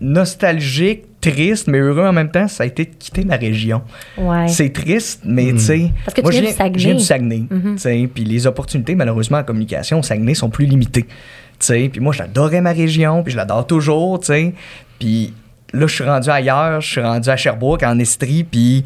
[0.00, 2.46] nostalgique, triste, mais heureux en même temps.
[2.48, 3.82] Ça a été de quitter ma région.
[4.16, 4.48] Ouais.
[4.48, 5.90] C'est triste, mais tu sais.
[6.04, 6.78] Parce que tu moi, viens je du Saguenay.
[6.78, 7.42] Je viens du Saguenay.
[7.50, 7.74] Mhm.
[7.74, 11.02] tu sais, Puis les opportunités, malheureusement, en communication au Saguenay sont plus limitées.
[11.04, 11.10] Tu
[11.58, 14.20] sais, Puis moi, j'adorais ma région, puis je l'adore toujours.
[14.20, 14.54] tu sais.
[14.98, 15.34] Puis
[15.72, 18.84] là, je suis rendu ailleurs, je suis rendu à Sherbrooke, en Estrie, puis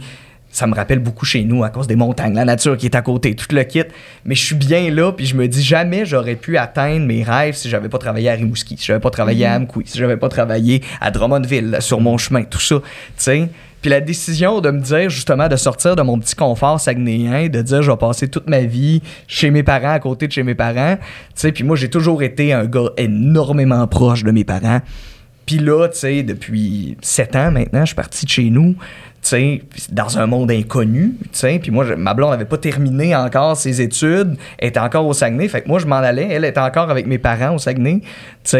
[0.52, 3.02] ça me rappelle beaucoup chez nous à cause des montagnes, la nature qui est à
[3.02, 3.82] côté, tout le kit.
[4.24, 7.54] Mais je suis bien là, puis je me dis jamais j'aurais pu atteindre mes rêves
[7.54, 10.28] si j'avais pas travaillé à Rimouski, si j'avais pas travaillé à Amqui, si j'avais pas
[10.28, 12.76] travaillé à Drummondville, sur mon chemin, tout ça.
[12.76, 12.84] Tu
[13.16, 13.48] sais.
[13.80, 17.62] Puis la décision de me dire, justement, de sortir de mon petit confort saguenéen, de
[17.62, 20.54] dire, je vais passer toute ma vie chez mes parents, à côté de chez mes
[20.54, 20.96] parents.
[20.96, 21.02] Tu
[21.34, 24.80] sais, puis moi, j'ai toujours été un gars énormément proche de mes parents.
[25.46, 28.76] Puis là, tu sais, depuis sept ans maintenant, je suis parti de chez nous,
[29.90, 31.14] dans un monde inconnu.
[31.32, 35.48] Puis moi, ma blonde n'avait pas terminé encore ses études, elle était encore au Saguenay.
[35.48, 38.00] Fait que moi, je m'en allais, elle était encore avec mes parents au Saguenay,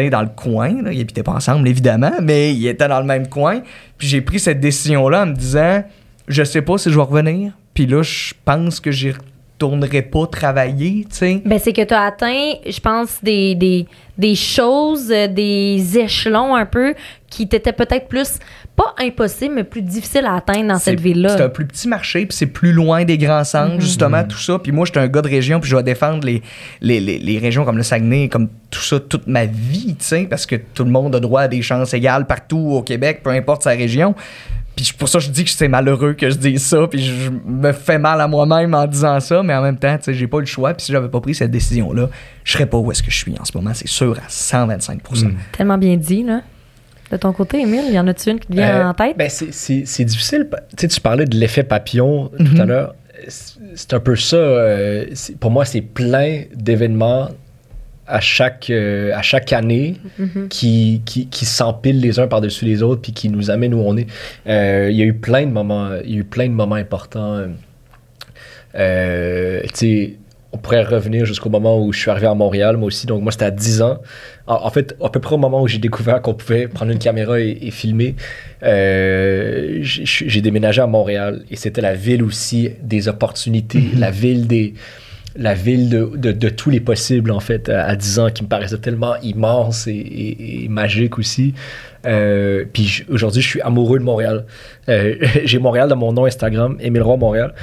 [0.09, 0.81] dans le coin.
[0.83, 0.91] Là.
[0.91, 3.61] Ils habitaient pas ensemble, évidemment, mais ils étaient dans le même coin.
[3.97, 5.83] Puis j'ai pris cette décision-là en me disant,
[6.27, 7.53] je sais pas si je vais revenir.
[7.73, 11.41] Puis là, je pense que j'y retournerai pas travailler, tu sais.
[11.45, 13.87] Ben, c'est que tu as atteint, je pense, des, des,
[14.17, 16.93] des choses, euh, des échelons un peu
[17.29, 18.39] qui t'étaient peut-être plus,
[18.75, 21.37] pas impossibles, mais plus difficiles à atteindre dans cette ville-là.
[21.37, 24.57] C'est un plus petit marché, puis c'est plus loin des grands centres, justement, tout ça.
[24.57, 26.41] Puis moi, j'étais un gars de région, puis je vais défendre les,
[26.81, 30.27] les, les, les régions comme le Saguenay, comme tout ça, toute ma vie, tu sais,
[30.29, 33.29] parce que tout le monde a droit à des chances égales partout au Québec, peu
[33.29, 34.15] importe sa région.
[34.75, 37.71] Puis pour ça, je dis que c'est malheureux que je dise ça, puis je me
[37.73, 40.39] fais mal à moi-même en disant ça, mais en même temps, tu sais, j'ai pas
[40.39, 42.09] le choix, puis si j'avais pas pris cette décision-là,
[42.43, 45.31] je serais pas où est-ce que je suis en ce moment, c'est sûr, à 125%
[45.55, 46.41] Tellement bien dit, là.
[47.13, 49.15] De ton côté, Émile, y en a-tu une qui te vient Euh, en tête?
[49.15, 50.47] Ben, c'est- c'est c'est difficile.
[50.75, 52.59] Tu sais, tu parlais de l'effet papillon tout Mhm.
[52.61, 52.95] à l'heure.
[53.75, 54.35] C'est un peu ça.
[54.35, 55.05] euh,
[55.39, 57.29] pour moi, c'est plein d'événements
[58.07, 60.47] à chaque, euh, à chaque année Mhm.
[60.49, 63.95] qui, qui, qui s'empilent les uns par-dessus les autres puis qui nous amènent où on
[63.95, 64.07] est.
[64.47, 67.43] Il y a eu plein de moments, il y a eu plein de moments importants.
[68.73, 68.79] tu
[69.75, 70.13] sais,
[70.53, 73.07] on pourrait revenir jusqu'au moment où je suis arrivé à Montréal, moi aussi.
[73.07, 73.97] Donc, moi, c'était à 10 ans.
[74.47, 76.99] En, en fait, à peu près au moment où j'ai découvert qu'on pouvait prendre une
[76.99, 78.15] caméra et, et filmer,
[78.63, 81.43] euh, j'ai déménagé à Montréal.
[81.51, 84.73] Et c'était la ville aussi des opportunités, la ville des
[85.35, 88.43] la ville de, de, de tous les possibles, en fait, à, à 10 ans, qui
[88.43, 91.55] me paraissait tellement immense et, et- et magique aussi.
[92.05, 94.45] Euh, puis aujourd'hui, je suis amoureux de Montréal.
[94.89, 97.55] Euh, J'ai Montréal dans mon nom Instagram, Émile Roy Montréal,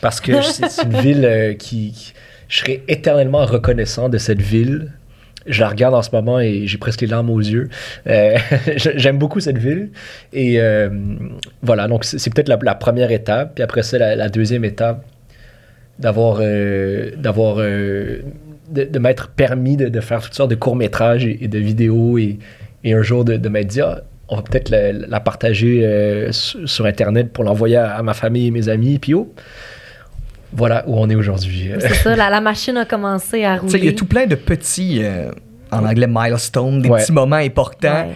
[0.00, 2.12] parce que c'est c'est une ville euh, qui, qui-
[2.48, 4.92] Je serai éternellement reconnaissant de cette ville.
[5.46, 7.68] Je la regarde en ce moment et j'ai presque les larmes aux yeux.
[8.08, 8.36] Euh,
[8.76, 9.90] J'aime beaucoup cette ville.
[10.32, 10.88] Et euh,
[11.62, 13.54] voilà, donc c'est peut-être la, première étape.
[13.54, 15.04] Puis après ça, la, deuxième étape,
[15.98, 17.10] d'avoir euh,
[18.70, 22.38] de, m'être permis de, faire toutes sortes de courts métrages et, de vidéos et,
[22.84, 27.32] un jour de, de m'être dit ah, on va peut-être la, partager sur, sur internet
[27.32, 29.32] pour l'envoyer à, à ma famille et mes amis puis oh
[30.52, 33.78] voilà où on est aujourd'hui C'est ça, la, la machine a commencé à Tu sais,
[33.78, 33.94] il y a rouler.
[33.94, 35.30] tout plein de petits, euh,
[35.72, 37.00] en anglais, milestones, des Ouais.
[37.00, 38.14] petits moments importants Ouais.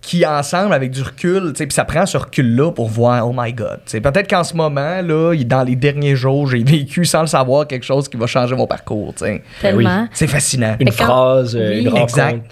[0.00, 3.34] qui, ensemble, avec du recul, tu sais, puis ça prend ce recul-là pour voir, oh
[3.36, 3.80] my God.
[3.84, 7.26] Tu sais, Peut-être qu'en ce moment, là, dans les derniers jours, j'ai vécu sans le
[7.26, 9.12] savoir quelque chose qui va changer mon parcours.
[9.14, 9.42] tu sais.
[9.60, 10.08] Tellement.
[10.12, 10.74] C'est fascinant.
[10.80, 11.80] une quand- phrase euh, Oui.
[11.82, 12.50] une rencontre Exact.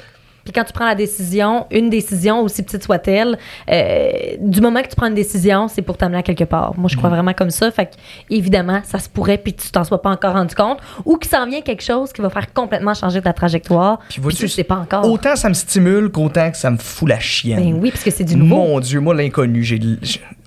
[0.49, 3.37] Puis quand tu prends la décision, une décision, aussi petite soit-elle,
[3.71, 6.73] euh, du moment que tu prends une décision, c'est pour t'amener à quelque part.
[6.79, 7.71] Moi, je crois vraiment comme ça.
[7.71, 7.91] Fait que,
[8.31, 11.45] évidemment, ça se pourrait, puis tu t'en sois pas encore rendu compte, ou qu'il s'en
[11.47, 13.99] vient quelque chose qui va faire complètement changer ta trajectoire.
[14.09, 15.05] Puis tu sais pas encore.
[15.11, 17.59] Autant ça me stimule qu'autant que ça me fout la chienne.
[17.75, 18.57] Ben oui, parce que c'est du nouveau.
[18.57, 19.79] Mon Dieu, moi, l'inconnu, j'ai-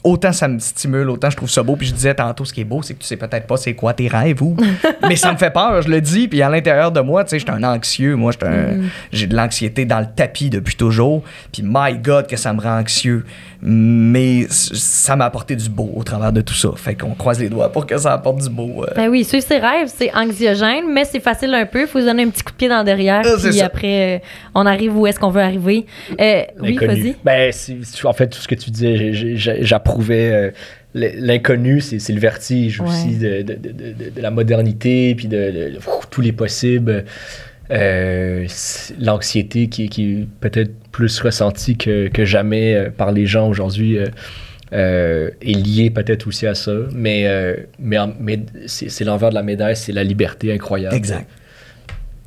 [0.04, 1.76] autant ça me stimule, autant je trouve ça beau.
[1.76, 3.74] Puis je disais tantôt, ce qui est beau, c'est que tu sais peut-être pas c'est
[3.74, 4.56] quoi tes rêves ou.
[5.08, 6.28] Mais ça me fait peur, je le dis.
[6.28, 8.16] Puis à l'intérieur de moi, tu sais, j'étais un anxieux.
[8.16, 8.89] Moi, Mm.
[9.12, 11.22] j'ai de l'anxiété dans le tapis depuis toujours.
[11.52, 13.26] Puis my God, que ça me rend anxieux.
[13.64, 16.70] Mais ça m'a apporté du beau au travers de tout ça.
[16.76, 18.84] Fait qu'on croise les doigts pour que ça apporte du beau.
[18.84, 18.93] euh.
[18.95, 21.82] Ben oui, suivre ses rêves, c'est anxiogène, mais c'est facile un peu.
[21.82, 23.66] Il faut se donner un petit coup de pied dans le derrière, Ah, puis ça.
[23.66, 24.20] après, euh,
[24.56, 25.86] on arrive où est-ce qu'on veut arriver.
[26.20, 27.16] Euh, oui, vas-y.
[27.24, 27.52] Ben,
[28.06, 29.36] en fait, tout ce que tu disais, j'ai-
[29.92, 30.32] j'approuvais.
[30.32, 30.52] euh,
[30.94, 32.88] L'inconnu, c'est le vertige Ouais.
[32.89, 35.72] aussi de, de- de- de- de la modernité, puis de,
[36.10, 37.06] tous les possibles.
[37.72, 38.46] Euh,
[39.00, 44.00] L'anxiété qui, qui est peut-être plus ressentie que, que jamais euh, par les gens aujourd'hui
[44.74, 46.74] euh, est liée peut-être aussi à ça.
[46.94, 50.94] Mais, euh, mais, mais c'est c'est l'envers de la médaille, c'est la liberté incroyable.
[50.96, 51.30] Exact.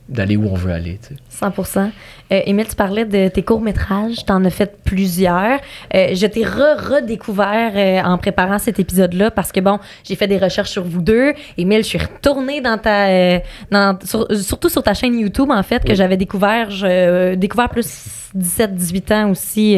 [0.09, 0.99] D'aller où on veut aller.
[1.07, 1.21] tu sais.
[1.41, 1.91] 100%
[2.33, 4.25] euh, Émile, tu parlais de tes courts-métrages.
[4.27, 5.59] Tu en as fait plusieurs.
[5.95, 10.39] Euh, je t'ai re-redécouvert euh, en préparant cet épisode-là parce que, bon, j'ai fait des
[10.39, 11.35] recherches sur vous deux.
[11.59, 13.09] Émile, je suis retournée dans ta.
[13.09, 13.39] euh,
[13.71, 15.97] dans- sur- surtout sur ta chaîne YouTube, en fait, que Oui.
[15.97, 16.71] j'avais découvert.
[16.71, 17.87] Je, découvert plus
[18.35, 19.77] 17-18 ans aussi.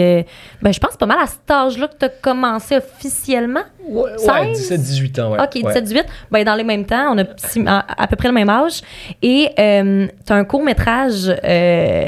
[0.62, 3.60] ben, je pense pas mal à cet âge-là que tu as commencé officiellement.
[3.88, 4.70] Ouais, 16?
[4.72, 5.32] 17-18 ans.
[5.32, 5.38] Ouais.
[5.42, 5.72] OK, Ouais.
[5.80, 6.04] 17-18.
[6.30, 7.24] Ben, dans les mêmes temps, on a
[7.70, 8.80] à, à peu près le même âge.
[9.22, 12.06] Et tu as un court-métrage, euh,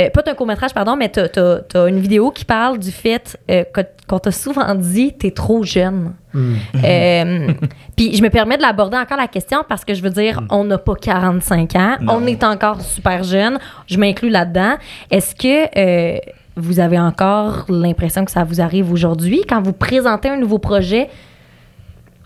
[0.00, 3.64] euh, pas un court-métrage, pardon, mais tu as, une vidéo qui parle du fait euh,
[4.08, 6.14] qu'on t'a souvent dit t'es trop jeune.
[6.32, 6.54] Hmm.
[6.82, 7.48] Euh,
[7.96, 10.64] Puis je me permets de l'aborder encore la question parce que je veux dire, on
[10.64, 12.14] n'a pas 45 ans, Non.
[12.16, 14.76] on est encore super jeune, je m'inclus là-dedans.
[15.10, 16.20] Est-ce que,
[16.54, 21.08] vous avez encore l'impression que ça vous arrive aujourd'hui quand vous présentez un nouveau projet,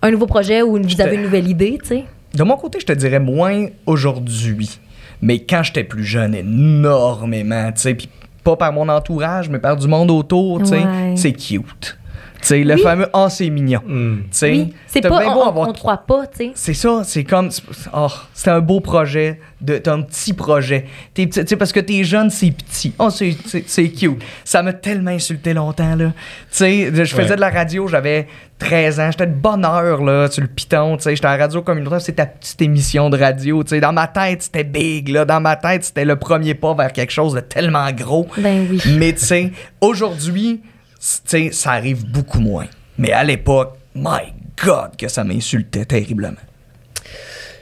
[0.03, 2.05] un nouveau projet où vous avez une nouvelle idée, tu sais?
[2.35, 4.81] De mon côté, je te dirais moins aujourd'hui.
[5.23, 7.95] Mais quand j'étais plus jeune, énormément, tu sais.
[7.95, 8.09] Puis
[8.45, 10.85] pas par mon entourage, mais par du monde autour, tu sais.
[10.85, 11.15] Ouais.
[11.17, 11.99] C'est cute.
[12.47, 12.81] Tu sais, le Oui.
[12.83, 13.81] fameux «Ah, c'est mignon.
[13.89, 16.53] Tu sais, Oui, c'est pas, bien beau on- avoir on te croit pas, tu sais.
[16.55, 17.51] C'est ça, c'est comme.
[17.93, 19.41] Oh, c'était un beau projet.
[19.61, 20.85] de- T'as un petit projet.
[21.15, 22.93] T'es petit- tu sais, parce que t'es jeune, c'est petit.
[22.99, 24.23] Oh, c'est- c'est c'est cute.
[24.45, 26.13] Ça m'a tellement insulté longtemps, là.
[26.51, 27.37] Tu sais, je faisais Ouais.
[27.37, 28.29] de la radio, j'avais
[28.59, 29.11] 13 ans.
[29.11, 30.99] J'étais de bonne heure, là, sur le piton.
[30.99, 33.65] Tu sais, j'étais à la radio communautaire, c'était ta petite émission de radio.
[33.65, 35.25] Tu sais, dans ma tête, c'était big, là.
[35.25, 38.29] Dans ma tête, c'était le premier pas vers quelque chose de tellement gros.
[38.39, 38.81] Ben oui.
[38.99, 40.61] Mais tu sais, aujourd'hui,
[40.99, 42.67] sais, ça arrive beaucoup moins.
[42.99, 44.33] Mais à l'époque, my
[44.65, 46.37] God, que ça m'insultait terriblement.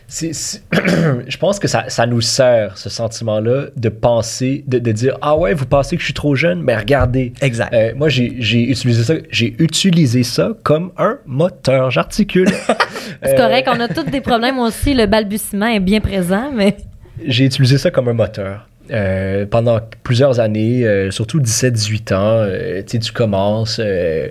[0.22, 5.36] Je pense que ça, ça nous sert, ce sentiment-là, de penser, de, de dire Ah
[5.36, 6.62] ouais, vous pensez que je suis trop jeune?
[6.62, 7.32] Mais regardez.
[7.40, 7.72] Exact.
[7.74, 11.90] Euh, moi, j'ai j'ai utilisé ça j'ai utilisé ça comme un moteur.
[11.90, 12.48] J'articule.
[13.22, 14.94] C'est Euh, correct, on a tous des problèmes aussi.
[14.94, 16.76] Le balbutiement est bien présent, mais
[17.24, 18.68] J'ai utilisé ça comme un moteur.
[18.90, 23.80] Euh, pendant plusieurs années, euh, surtout 17-18 ans, euh, tu commences.
[23.82, 24.28] euh,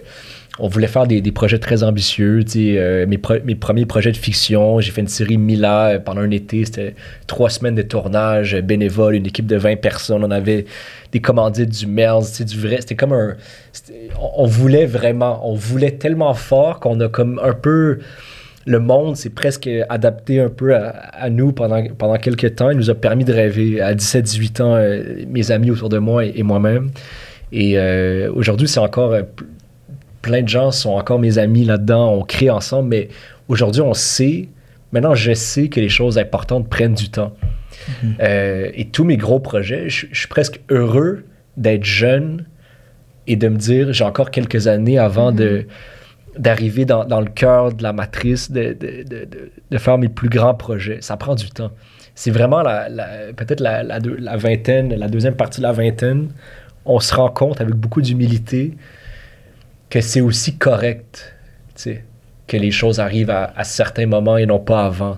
[0.59, 2.45] on voulait faire des, projets très ambitieux.
[3.07, 6.63] mes, premiers projets de fiction, j'ai fait une série Mila pendant un été.
[6.65, 6.93] C'était
[7.25, 10.23] trois semaines de tournage bénévole, une équipe de 20 personnes.
[10.23, 10.65] On avait
[11.11, 11.87] des commandites du
[12.21, 12.77] sais, du vrai.
[12.81, 13.35] C'était comme un.
[14.37, 17.97] on voulait vraiment, on voulait tellement fort qu'on a comme un peu
[18.65, 22.69] le monde s'est presque adapté un peu à, à nous pendant, pendant quelques temps.
[22.69, 26.25] Il nous a permis de rêver à 17-18 ans, euh, mes amis autour de moi
[26.25, 26.91] et, et moi-même.
[27.51, 29.11] Et euh, aujourd'hui, c'est encore.
[29.11, 29.23] euh,
[30.21, 32.13] plein de gens sont encore mes amis là-dedans.
[32.13, 33.09] On crée ensemble, mais
[33.49, 34.47] aujourd'hui, on sait.
[34.93, 37.33] Maintenant, je sais que les choses importantes prennent du temps.
[38.21, 41.25] Euh, et tous mes gros projets, je, je suis presque heureux
[41.57, 42.45] d'être jeune
[43.27, 45.65] et de me dire j'ai encore quelques années avant de
[46.37, 49.27] d'arriver dans, dans le cœur de la matrice, de, de, de,
[49.71, 50.99] de- faire mes plus grands projets.
[51.01, 51.71] Ça prend du temps.
[52.15, 53.99] C'est vraiment la, la- peut-être la, la,
[54.37, 56.29] vingtaine, la deuxième partie de la vingtaine,
[56.85, 58.73] on se rend compte avec beaucoup d'humilité
[59.89, 61.35] que c'est aussi correct,
[61.75, 62.05] tu sais,
[62.53, 65.17] que les choses arrivent à, à certains moments et non pas avant.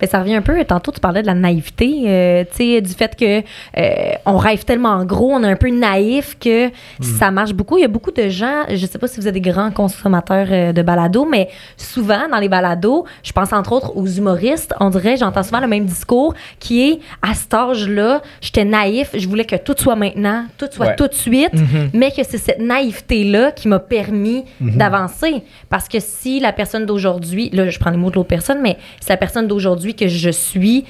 [0.00, 2.44] Ben, ça revient un peu, tantôt tu parlais de la naïveté, euh,
[2.80, 3.40] du fait que
[3.78, 6.70] euh, on rêve tellement gros, on est un peu naïf que
[7.00, 7.76] ça marche beaucoup.
[7.78, 10.46] Il y a beaucoup de gens, je sais pas si vous êtes des grands consommateurs
[10.50, 14.90] euh, de balados, mais souvent dans les balados, je pense entre autres aux humoristes, on
[14.90, 19.44] dirait, j'entends souvent le même discours qui est à cet âge-là, j'étais naïf, je voulais
[19.44, 20.96] que tout soit maintenant, tout soit Ouais.
[20.96, 21.52] tout de suite,
[21.92, 25.42] mais que c'est cette naïveté-là qui m'a permis d'avancer.
[25.68, 28.76] Parce que si la personne d'aujourd'hui, là, je prends les mots de l'autre personne, mais
[29.00, 30.84] si la personne d'aujourd'hui que je suis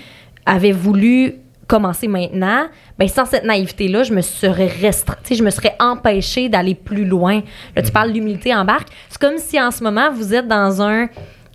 [0.46, 2.66] avait voulu commencer maintenant,
[2.98, 7.42] ben sans cette naïveté-là, je me serais restreint, je me serais empêchée d'aller plus loin.
[7.74, 8.88] Là, tu parles d'humilité en barque.
[9.08, 11.08] C'est comme si en ce moment, vous êtes dans un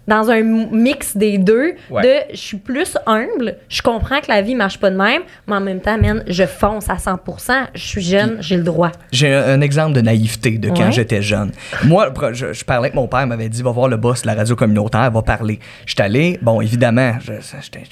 [0.07, 2.01] dans un mix des deux Ouais.
[2.01, 5.55] de je suis plus humble, je comprends que la vie marche pas de même, mais
[5.55, 8.91] en même temps, man, je fonce à 100%, je suis jeune, j'ai le droit.
[9.11, 10.91] J'ai un, un exemple de naïveté de quand Ouais.
[10.91, 11.51] j'étais jeune.
[11.85, 14.27] Moi, je, je parlais avec mon père, il m'avait dit va voir le boss de
[14.27, 15.59] la radio communautaire, va parler.
[15.85, 17.83] J'étais allé, bon, évidemment, je- j'étais-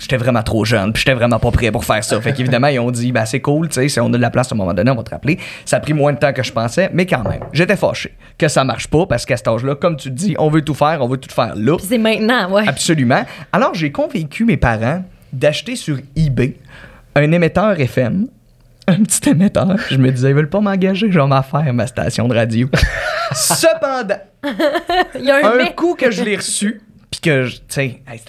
[0.00, 2.20] j'étais vraiment trop jeune, puis j'étais vraiment pas prêt pour faire ça.
[2.20, 4.30] Fait qu'évidemment, ils ont dit ben c'est cool, tu sais, si on a de la
[4.30, 5.38] place à un moment donné, on va te rappeler.
[5.64, 8.48] Ça a pris moins de temps que je pensais, mais quand même, j'étais fâché que
[8.48, 11.08] ça marche pas parce qu'à cet âge-là, comme tu dis, on veut tout faire, on
[11.08, 11.76] veut tout faire là.
[11.76, 12.66] Puis c'est maintenant, ouais.
[12.66, 13.24] Absolument.
[13.52, 16.56] Alors, j'ai convaincu mes parents d'acheter sur eBay
[17.14, 18.26] un émetteur FM.
[18.86, 19.76] Un petit émetteur.
[19.90, 22.68] Je me disais, ils veulent pas m'engager, je vais m'en faire ma station de radio.
[23.32, 24.16] Cependant,
[25.14, 26.80] Il y a un, un coup que je l'ai reçu,
[27.10, 28.20] puis que, je- tu sais, hey,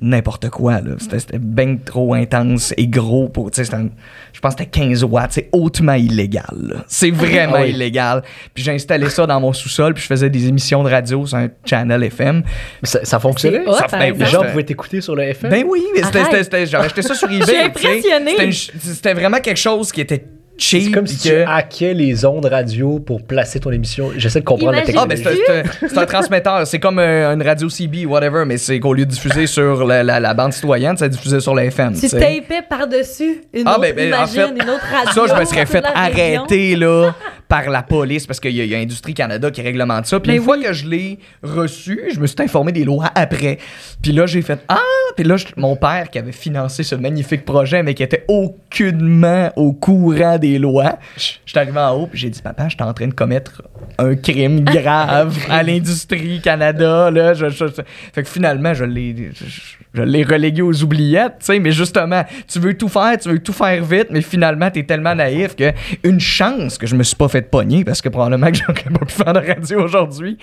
[0.00, 0.92] n'importe quoi, là.
[0.98, 3.88] C'était- bien trop intense et gros pour, un-
[4.32, 5.32] je pense que c'était 15 watts.
[5.32, 6.84] C'est hautement illégal.
[6.86, 7.70] C'est vraiment Ah oui.
[7.70, 8.22] illégal.
[8.54, 11.38] Puis j'ai installé ça dans mon sous-sol, puis je faisais des émissions de radio sur
[11.38, 12.42] un channel FM.
[12.82, 13.62] Ça, ça fonctionnait?
[13.66, 14.20] Hot, Ça- ben, exemple.
[14.24, 15.50] Les gens pouvaient t'écouter sur le FM?
[15.50, 17.70] Ben oui, mais c'était, j'avais acheté ça sur eBay.
[18.78, 20.24] C'était vraiment quelque chose qui était
[20.60, 20.84] cheap.
[20.84, 24.10] C'est comme si que- tu hackais les ondes radio pour placer ton émission.
[24.16, 25.42] J'essaie de comprendre Imagine- la Ah, ben technologie.
[25.46, 26.66] c'est, un- c'est un- c'est un transmetteur.
[26.66, 30.02] C'est comme euh, une radio CB, whatever, mais c'est qu'au lieu de diffuser sur la,
[30.02, 31.94] la- la bande citoyenne, ça diffusait sur la FM.
[31.98, 35.26] Tu tapais par-dessus une Ah, ben, ben, en imagine, fait, une autre radio.
[35.26, 37.14] Ça, je me serais fait arrêter, là,
[37.50, 40.18] par la police parce qu'il y, y a Industrie Canada qui réglemente ça.
[40.20, 43.58] Puis une fois que je l'ai reçu, je me suis informé des lois après.
[44.00, 44.78] Puis là, j'ai fait Ah!
[45.16, 49.50] Puis là, je- mon père qui avait financé ce magnifique projet, mais qui était aucunement
[49.56, 52.82] au courant des lois, je suis arrivé en haut, puis j'ai dit Papa, je suis
[52.82, 53.62] en train de commettre
[53.98, 57.10] un crime grave à l'Industrie Canada.
[57.10, 57.82] Là, je, je- je-
[58.12, 59.30] Fait que finalement, je l'ai.
[59.34, 59.44] je-
[59.92, 63.40] je l'ai relégué aux oubliettes, tu sais, mais justement, tu veux tout faire, tu veux
[63.40, 65.72] tout faire vite, mais finalement, t'es tellement naïf que
[66.04, 69.04] une chance que je me suis pas fait pogner parce que probablement que j'aurais pas
[69.04, 70.38] pu faire de radio aujourd'hui.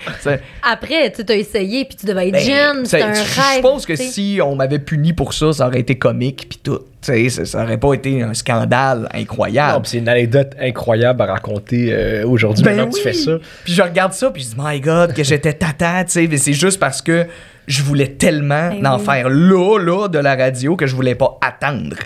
[0.62, 3.56] Après, tu as essayé, puis tu devais être ben, jeune, c'est- un je rêve.
[3.56, 6.80] suppose que si on m'avait puni pour ça, ça aurait été comique puis tout.
[7.08, 9.86] Sais, ça, ça aurait pas été un scandale incroyable.
[9.86, 13.12] c'est une anecdote incroyable à raconter euh, aujourd'hui Ben maintenant que tu oui.
[13.12, 13.38] fais ça.
[13.64, 16.26] Puis je regarde ça, puis je dis, my God, que j'étais tata, tu sais.
[16.28, 17.26] Mais c'est juste parce que
[17.66, 19.04] je voulais tellement Ben en oui.
[19.04, 21.96] faire là, là, de la radio, que je voulais pas attendre.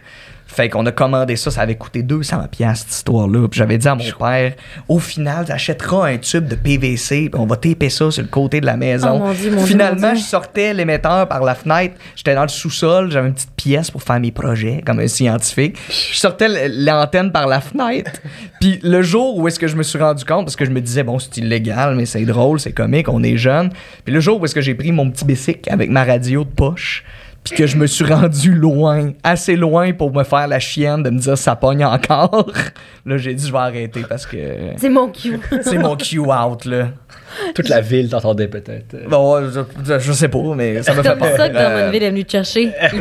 [0.53, 3.48] Fait qu'on a commandé ça, ça avait coûté 200 pièces cette histoire-là.
[3.48, 4.53] Puis j'avais dit à mon père,
[4.86, 8.61] au final, t'achèteras un tube de PVC, puis on va taper ça sur le côté
[8.61, 9.12] de la maison.
[9.14, 10.20] Oh mon Dieu, mon Dieu, Finalement, Dieu.
[10.20, 11.94] je sortais l'émetteur par la fenêtre.
[12.16, 15.78] J'étais dans le sous-sol, j'avais une petite pièce pour faire mes projets comme un scientifique.
[15.88, 18.12] Je sortais l'antenne par la fenêtre.
[18.61, 20.80] Puis le jour où est-ce que je me suis rendu compte, parce que je me
[20.82, 23.70] disais, bon, c'est illégal, mais c'est drôle, c'est comique, on est jeune.
[24.05, 26.50] Puis le jour où est-ce que j'ai pris mon petit bicycle avec ma radio de
[26.50, 27.05] poche,
[27.45, 31.11] puis que je me suis rendu loin, assez loin pour me faire la chienne de
[31.11, 32.51] me dire ça pogne encore.
[33.07, 34.36] Là, j'ai dit, je vais arrêter parce que
[34.76, 35.40] C'est mon cue.
[35.62, 36.88] c'est mon cue out, là.
[37.54, 38.96] Toute la ville t'entendait peut-être.
[39.08, 41.36] Bon, je, je sais pas, mais ça me fait Comme peur.
[41.36, 42.70] ça que Euh, Drummondville est venu te chercher.
[42.92, 43.00] Il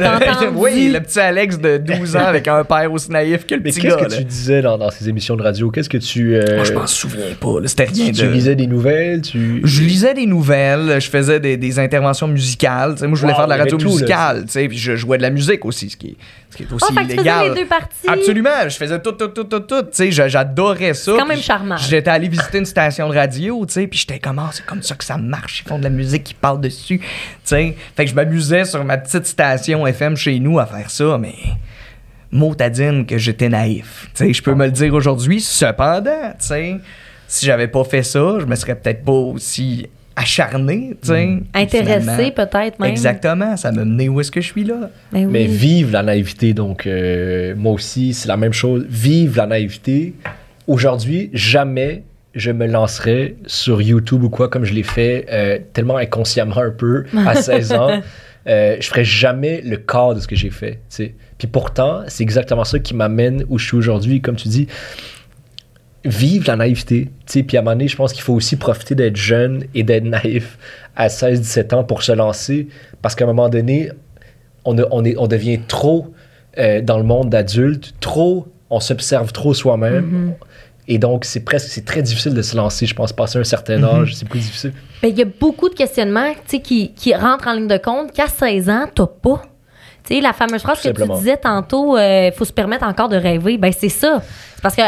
[0.55, 3.71] oui, le petit Alex de 12 ans avec un père aussi naïf que le Mais
[3.71, 4.05] petit qu'est-ce gars.
[4.05, 4.17] que là.
[4.17, 5.69] tu disais dans, dans ces émissions de radio?
[5.71, 6.36] Qu'est-ce que tu...
[6.36, 7.55] euh, Moi, je m'en souviens pas.
[7.65, 8.27] C'était rien tu, tu de...
[8.32, 9.21] lisais des nouvelles?
[9.21, 9.61] Tu...
[9.63, 12.93] Je lisais des nouvelles, je faisais des, des interventions musicales.
[12.93, 14.43] Tu sais, moi, je voulais Wow, faire de la radio musicale.
[14.45, 16.15] tu sais, Puis je jouais de la musique aussi, ce qui est,
[16.52, 17.49] ce qui est aussi Oh, fait que tu illégal.
[17.54, 18.08] les deux parties.
[18.08, 19.82] Absolument, je faisais tout, tout, tout, tout, tout.
[19.84, 21.12] Tu sais, j'a- j'adorais ça.
[21.14, 21.78] C'est quand même charmant.
[21.78, 24.82] J'étais allé visiter une station de radio, tu sais, puis j'étais comme, Ah, c'est comme
[24.84, 25.64] ça que ça marche.
[25.66, 27.06] Ils font de la musique, ils parlent dessus, tu
[27.45, 27.76] sais.
[27.95, 31.34] Fait que je m'amusais sur ma petite station FM chez nous à faire ça, mais
[32.32, 34.08] motadine que j'étais naïf.
[34.16, 35.41] Tu sais, je peux me le dire aujourd'hui.
[35.41, 36.76] Cependant, tu sais,
[37.28, 39.88] si j'avais pas fait ça, je me serais peut-être pas aussi
[40.22, 41.26] acharné, tu sais.
[41.26, 41.43] Mm.
[41.53, 42.91] Intéressé peut-être même.
[42.91, 44.89] Exactement, ça m'a mené où est-ce que je suis là.
[45.11, 45.32] Ben oui.
[45.32, 48.86] Mais vive la naïveté, donc euh, moi aussi, c'est la même chose.
[48.89, 50.13] Vive la naïveté.
[50.67, 52.03] Aujourd'hui, jamais
[52.34, 56.72] je me lancerai sur YouTube ou quoi, comme je l'ai fait euh, tellement inconsciemment un
[56.72, 58.01] peu à 16 ans.
[58.47, 60.74] Euh, je ferai jamais le corps de ce que j'ai fait.
[60.74, 61.15] tu sais.
[61.38, 64.22] Puis pourtant, c'est exactement ça qui m'amène où je suis aujourd'hui.
[64.22, 64.67] Comme tu dis,
[66.04, 67.06] vive la naïveté.
[67.26, 67.43] tu sais.
[67.43, 70.04] Puis à un moment donné, je pense qu'il faut aussi profiter d'être jeune et d'être
[70.06, 70.58] naïf
[70.95, 72.68] à 16-17 ans pour se lancer.
[73.02, 73.89] Parce qu'à un moment donné,
[74.66, 76.08] on, a- on, est, on devient trop
[76.58, 80.34] euh, dans le monde d'adulte, trop, on s'observe trop soi-même.
[80.88, 83.82] Et donc, c'est presque, c'est très difficile de se lancer, je pense, passer un certain
[83.84, 84.74] âge, c'est plus difficile.
[85.02, 86.34] Ben, il y a beaucoup de questionnements
[86.64, 89.43] qui, qui rentrent en ligne de compte qu'à 16 ans, t'as pas.
[90.04, 91.14] Tu sais, la fameuse phrase Tout que simplement.
[91.14, 93.58] tu disais tantôt, il faut se permettre encore de rêver.
[93.60, 94.22] Ben, c'est ça.
[94.56, 94.82] C'est parce que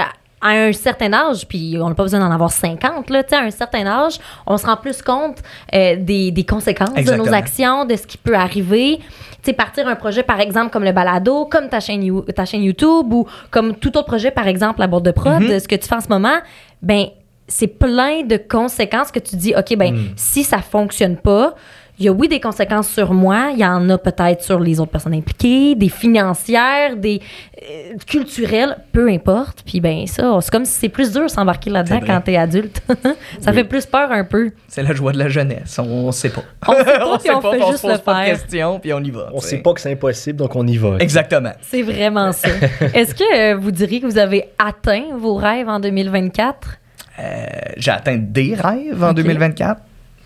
[0.43, 3.49] à un certain âge, puis on n'a pas besoin d'en avoir 50, là, à un
[3.49, 5.37] certain âge, on se rend plus compte
[5.73, 8.99] euh, des, des conséquences de nos actions, de ce qui peut arriver.
[9.41, 12.63] Sais, partir un projet, par exemple, comme le balado, comme ta chaîne, You- ta chaîne
[12.63, 15.59] YouTube ou comme tout autre projet, par exemple, la boîte de prod, Mm-hmm.
[15.59, 16.37] ce que tu fais en ce moment,
[16.81, 17.07] ben
[17.47, 21.55] c'est plein de conséquences que tu dis, OK, ben si ça fonctionne pas,
[21.99, 24.79] il y a oui des conséquences sur moi, il y en a peut-être sur les
[24.79, 27.21] autres personnes impliquées, des financières, des
[27.61, 29.61] euh, culturelles, peu importe.
[29.65, 32.81] Puis ben ça, c'est comme si c'est plus dur s'embarquer là-dedans quand t'es adulte.
[33.39, 34.51] ça fait plus peur un peu.
[34.67, 35.77] C'est la joie de la jeunesse.
[35.79, 36.43] On, on sait pas.
[36.67, 38.37] On sait pas, puis on fait on se juste pose le pas de faire.
[38.39, 39.29] questions, puis on y va.
[39.31, 39.49] On tu sais.
[39.51, 40.97] sait pas que c'est impossible, donc on y va.
[40.99, 41.51] Exactement.
[41.61, 42.49] C'est vraiment ça.
[42.93, 46.79] Est-ce que euh, vous diriez que vous avez atteint vos rêves en 2024?
[47.19, 47.45] Euh,
[47.77, 49.17] j'ai atteint des rêves en Ok.
[49.17, 49.79] 2024.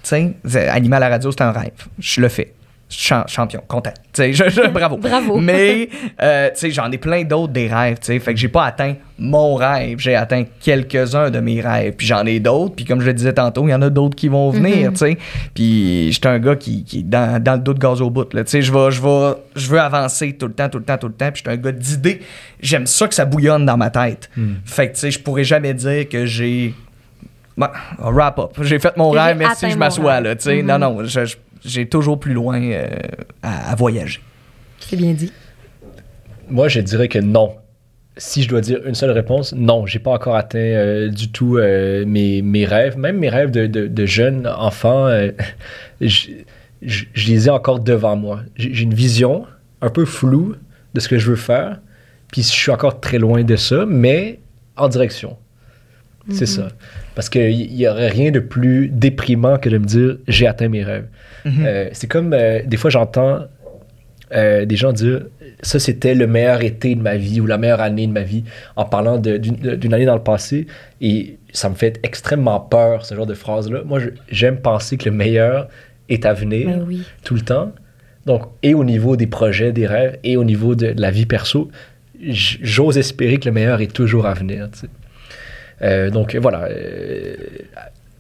[0.10, 1.72] Tu sais, animer à la radio, c'est un rêve.
[2.00, 2.54] Je le fais.
[2.90, 3.92] Cha- champion, content.
[4.18, 4.96] Je- je- bravo.
[4.96, 5.40] Bravo.
[5.42, 5.90] Mais,
[6.24, 8.20] euh, tu sais, j'en ai plein d'autres des rêves, tu sais.
[8.20, 10.00] Fait que j'ai pas atteint mon rêve.
[10.00, 11.96] J'ai atteint quelques-uns de mes rêves.
[11.98, 12.76] Puis j'en ai d'autres.
[12.76, 14.94] Puis comme je le disais tantôt, il y en a d'autres qui vont venir, Mhm.
[14.94, 15.18] tu sais.
[15.54, 18.34] Puis j'étais un gars qui, qui est dans, dans le dos de gaz au bout,
[18.34, 18.46] là.
[18.46, 20.98] Tu sais, je vais- je vais- je veux avancer tout le temps, tout le temps,
[20.98, 21.30] tout le temps.
[21.34, 22.22] Puis j'étais un gars d'idées.
[22.62, 24.30] J'aime ça que ça bouillonne dans ma tête.
[24.64, 26.74] Fait que, tu sais, je pourrais jamais dire que j'ai
[27.58, 27.68] Bon,
[28.00, 28.52] wrap up.
[28.62, 30.36] J'ai fait mon rêve, merci, je m'assois là.
[30.36, 30.68] Tu sais, Mhm.
[30.68, 32.88] non, non, je- je- j'ai toujours plus loin euh,
[33.42, 34.20] à, à voyager.
[34.80, 35.32] C'est bien dit.
[36.50, 37.56] Moi, je dirais que non.
[38.16, 41.58] Si je dois dire une seule réponse, non, j'ai pas encore atteint euh, du tout
[41.58, 42.98] euh, mes, mes rêves.
[42.98, 45.32] Même mes rêves de, de, de jeune enfant, euh,
[46.02, 46.30] je,
[46.82, 48.42] je- je les ai encore devant moi.
[48.56, 49.46] J'ai une vision
[49.82, 50.56] un peu floue
[50.94, 51.80] de ce que je veux faire,
[52.32, 54.40] puis je suis encore très loin de ça, mais
[54.78, 55.38] en direction.
[56.30, 56.70] C'est ça.
[57.16, 60.84] Parce qu'il n'y aurait rien de plus déprimant que de me dire j'ai atteint mes
[60.84, 61.08] rêves.
[61.46, 61.66] Mhm.
[61.66, 63.42] Euh, c'est comme euh, des fois j'entends
[64.34, 65.22] euh, des gens dire
[65.62, 68.44] ça c'était le meilleur été de ma vie ou la meilleure année de ma vie
[68.76, 70.68] en parlant d'une année dans le passé
[71.00, 74.00] et ça me fait extrêmement peur ce genre de phrase là moi
[74.30, 75.70] j'aime penser que le meilleur
[76.10, 77.04] est à venir Ben oui.
[77.24, 77.72] tout le temps
[78.26, 81.26] donc et au niveau des projets des rêves et au niveau de, de la vie
[81.26, 81.72] perso
[82.22, 84.88] j'ose espérer que le meilleur est toujours à venir tu sais.
[85.82, 87.36] Euh, donc voilà euh,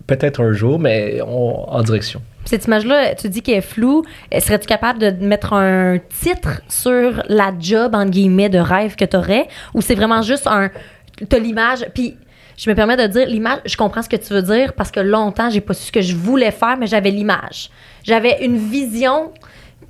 [0.05, 4.03] peut-être un jour mais en direction Cette image-là, tu dis qu'elle est floue.
[4.33, 9.05] Euh, Serais-tu capable de mettre un titre sur la job, entre guillemets, de rêve que
[9.05, 9.47] tu aurais?
[9.73, 10.69] Ou c'est vraiment juste un.
[11.27, 11.85] T'as l'image.
[11.93, 12.15] Puis,
[12.57, 14.99] je me permets de dire, l'image, je comprends ce que tu veux dire parce que
[14.99, 17.69] longtemps, j'ai pas su ce que je voulais faire, mais j'avais l'image.
[18.03, 19.31] J'avais une vision.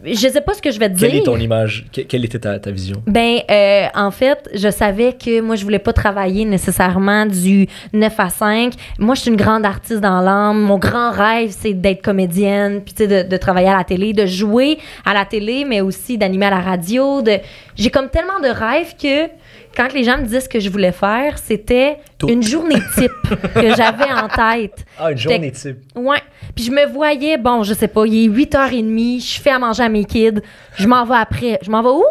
[0.07, 1.21] Je sais pas ce que je vais te quelle dire.
[1.21, 1.85] est ton image?
[1.93, 3.01] Que- quelle était ta, ta vision?
[3.07, 8.13] Ben, euh, en fait, je savais que moi, je voulais pas travailler nécessairement du 9
[8.19, 8.73] à 5.
[8.99, 10.59] Moi, je suis une grande artiste dans l'âme.
[10.61, 14.77] Mon grand rêve, c'est d'être comédienne, puis de, de travailler à la télé, de jouer
[15.05, 17.21] à la télé, mais aussi d'animer à la radio.
[17.21, 17.37] De...
[17.75, 19.27] J'ai comme tellement de rêves que
[19.75, 21.97] quand les gens me disaient ce que je voulais faire, c'était
[22.27, 23.11] une journée type
[23.53, 24.27] que j'avais en
[24.59, 24.85] tête.
[24.97, 25.77] Ah, une journée type.
[25.95, 26.17] Ouais.
[26.57, 29.83] Puis je me voyais, bon, je sais pas, il est 8h30, je fais à manger
[29.83, 30.41] à mes kids,
[30.75, 31.59] je m'en vais après.
[31.61, 32.03] Je m'en vais où?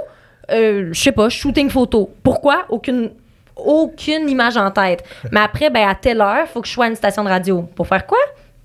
[0.52, 2.10] Euh, je sais pas, shooting photo.
[2.22, 2.64] Pourquoi?
[2.68, 3.10] Aucune,
[3.56, 5.02] aucune image en tête.
[5.32, 7.28] Mais après, ben, à telle heure, il faut que je sois à une station de
[7.28, 7.62] radio.
[7.74, 8.18] Pour faire quoi?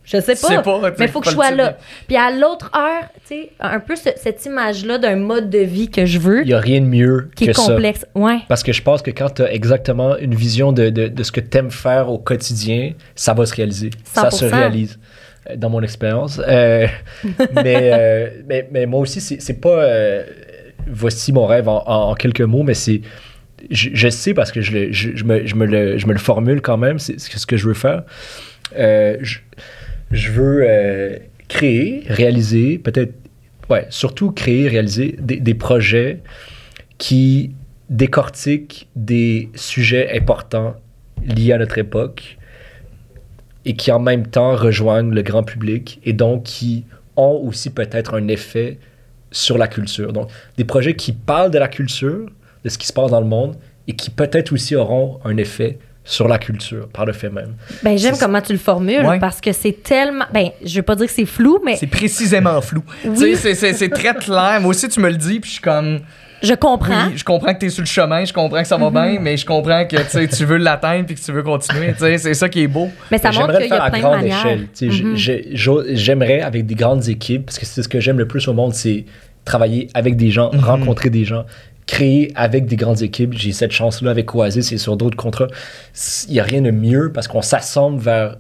[0.04, 0.48] Je sais pas.
[0.48, 1.78] sais pas, mais il faut que je sois là.
[2.08, 5.90] Puis à l'autre heure, tu sais, un peu ce- cette image-là d'un mode de vie
[5.90, 7.62] que je veux, Il n'y a rien de mieux qui que est ça.
[7.74, 8.06] complexe.
[8.16, 8.40] Ouais.
[8.48, 11.32] Parce que je pense que quand tu as exactement une vision de, de, de ce
[11.32, 13.92] que tu aimes faire au quotidien, ça va se réaliser.
[14.04, 14.50] Ça se 100%.
[14.52, 15.00] réalise,
[15.56, 16.42] dans mon expérience.
[16.46, 16.88] Euh,
[17.56, 19.84] mais, euh, mais, mais moi aussi, c'est pas.
[19.84, 20.24] euh,
[20.88, 23.02] voici mon rêve en, quelques mots, mais c'est.
[23.70, 26.78] Je, sais parce que je, je, me, je, me le, je me le formule quand
[26.78, 28.04] même, c'est ce que je veux faire.
[28.76, 33.14] Je, veux créer, réaliser, peut-être.
[33.70, 36.20] Ouais, surtout créer, réaliser des, des projets
[36.98, 37.52] qui
[37.90, 40.76] décortiquent des sujets importants
[41.24, 42.38] liés à notre époque
[43.66, 46.86] et qui en même temps rejoignent le grand public et donc qui
[47.16, 48.78] ont aussi peut-être un effet
[49.32, 50.12] sur la culture.
[50.14, 52.26] Donc, des projets qui parlent de la culture,
[52.64, 53.56] de ce qui se passe dans le monde
[53.88, 57.54] et qui peut-être aussi auront un effet sur la culture par le fait même.
[57.84, 59.20] Ben, j'aime comment tu le formules Ouais.
[59.20, 60.26] parce que c'est tellement.
[60.34, 62.84] Ben, je veux pas dire que c'est flou, mais C'est précisément flou.
[63.06, 63.16] Oui.
[63.18, 64.60] Tu sais, c'est très clair.
[64.62, 66.00] Moi aussi, tu me le dis, puis je suis comme.
[66.42, 67.08] Je comprends.
[67.08, 69.20] Oui, je comprends que tu es sur le chemin, je comprends que ça va bien,
[69.20, 71.94] mais je comprends que tu veux l'atteindre puis que tu veux continuer.
[71.98, 72.90] C'est ça qui est beau.
[73.12, 74.46] Mais ça montre J'aimerais qu'il y faire a à plein de grande manières.
[74.46, 74.68] échelle.
[74.90, 75.96] Mhm.
[75.96, 78.74] J'aimerais avec des grandes équipes, parce que c'est ce que j'aime le plus au monde,
[78.74, 79.06] c'est
[79.46, 80.60] travailler avec des gens, Mhm.
[80.60, 81.46] rencontrer des gens,
[81.88, 83.34] créer avec des grandes équipes.
[83.34, 85.48] J'ai cette chance-là avec Oasis et sur d'autres contrats.
[86.28, 88.36] Il n'y a rien de mieux parce qu'on s'assemble vers...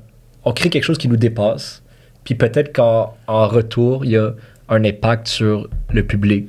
[0.45, 1.83] On crée quelque chose qui nous dépasse.
[2.23, 4.31] Puis peut-être qu'en en retour, il y a
[4.69, 6.47] un impact sur le public.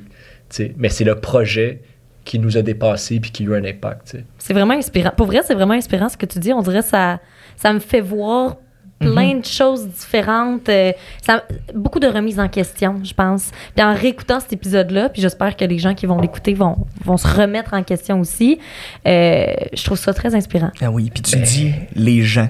[0.77, 1.81] Mais c'est le projet
[2.25, 4.17] qui nous a dépassés puis qui a eu un impact.
[4.37, 5.11] C'est vraiment inspirant.
[5.15, 6.53] Pour vrai, c'est vraiment inspirant ce que tu dis.
[6.53, 7.19] On dirait que ça,
[7.57, 8.57] ça me fait voir
[8.99, 10.69] plein de choses différentes.
[10.69, 11.43] euh, ça,
[11.73, 13.51] beaucoup de remises en question, je pense.
[13.75, 17.17] Puis en réécoutant cet épisode-là, puis j'espère que les gens qui vont l'écouter vont, vont
[17.17, 18.59] se remettre en question aussi,
[19.05, 20.71] euh, je trouve ça très inspirant.
[20.81, 22.49] Ah oui, puis tu dis les gens.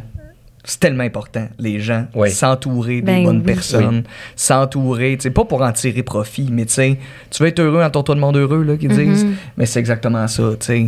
[0.66, 2.07] C'est tellement important, les gens.
[2.16, 2.30] Oui.
[2.32, 3.43] S'entourer des Ben bonnes oui.
[3.53, 4.03] personnes.
[4.36, 6.97] S'entourer, tu sais, pas pour en tirer profit, mais tu sais,
[7.30, 9.26] tu veux être heureux, entoure-toi de monde heureux, là, qu'ils disent.
[9.26, 9.36] Mhm.
[9.57, 10.88] Mais c'est exactement ça, tu sais.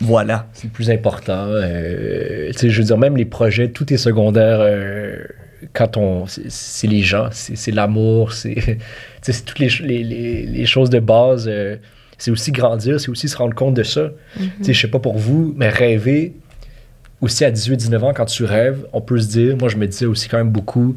[0.00, 0.46] Voilà.
[0.52, 1.46] C'est le plus important.
[1.48, 4.58] euh, tu sais, je veux dire, même les projets, tout est secondaire.
[4.60, 5.16] euh,
[5.74, 6.26] quand on.
[6.26, 8.62] c'est- les gens, c'est l'amour, c'est tu
[9.22, 11.46] sais, c'est toutes les, les, les- les choses de base.
[11.48, 11.76] euh,
[12.18, 14.10] c'est aussi grandir, c'est aussi se rendre compte de ça.
[14.36, 16.34] Tu sais, je sais pas pour vous, mais rêver,
[17.22, 20.06] aussi à 18-19 ans, quand tu rêves, on peut se dire, moi je me disais
[20.06, 20.96] aussi quand même beaucoup,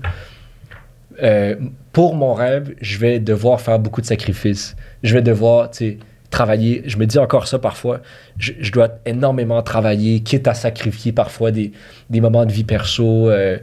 [1.24, 1.56] euh,
[1.94, 4.76] pour mon rêve, je vais devoir faire beaucoup de sacrifices.
[5.04, 5.98] Je vais devoir, tu sais,
[6.30, 6.84] travailler.
[6.86, 8.02] Je me dis encore ça parfois.
[8.38, 11.72] Je, je dois énormément travailler, quitte à sacrifier parfois des,
[12.10, 13.60] des moments de vie perso, euh,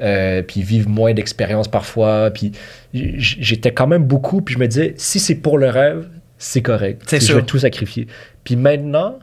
[0.00, 2.30] euh, puis vivre moins d'expérience parfois.
[2.30, 2.52] Puis
[2.92, 6.08] j'étais quand même beaucoup, puis je me disais, si c'est pour le rêve,
[6.38, 7.02] c'est correct.
[7.06, 7.20] C'est.
[7.20, 8.06] Je vais tout sacrifier.
[8.44, 9.18] Puis maintenant,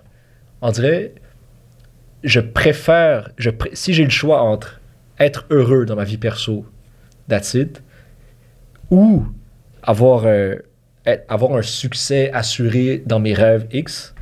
[0.62, 1.14] on dirait,
[2.24, 4.80] je préfère, je si j'ai le choix entre
[5.20, 6.66] être heureux dans ma vie perso,
[7.28, 7.82] that's it,
[8.90, 9.24] ou
[9.84, 10.56] avoir, euh,
[11.06, 14.14] être- avoir un succès assuré dans mes rêves X,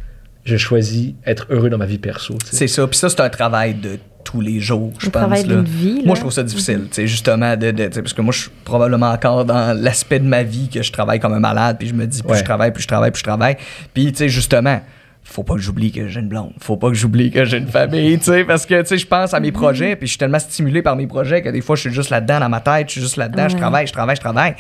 [0.44, 2.36] je choisis être heureux dans ma vie perso.
[2.46, 2.88] C'est ça.
[2.88, 5.22] Puis ça, c'est un travail de tous les jours, je pense.
[5.22, 5.62] travail là.
[5.62, 6.02] vie.
[6.04, 6.16] Moi, là.
[6.16, 9.46] je trouve ça difficile, tu sais, justement, de, parce que moi, je suis probablement encore
[9.46, 12.22] dans l'aspect de ma vie que je travaille comme un malade, puis je me dis,
[12.24, 12.38] plus Ouais.
[12.40, 13.56] je travaille, plus je travaille, plus je travaille.
[13.94, 14.82] Puis, tu sais, justement,
[15.30, 17.68] faut pas que j'oublie que j'ai une blonde, faut pas que j'oublie que j'ai une
[17.68, 20.18] famille, tu sais, parce que, tu sais, je pense à mes projets, puis je suis
[20.18, 22.88] tellement stimulé par mes projets que des fois, je suis juste là-dedans dans ma tête,
[22.88, 24.56] je suis juste là-dedans, je travaille, je travaille, je travaille.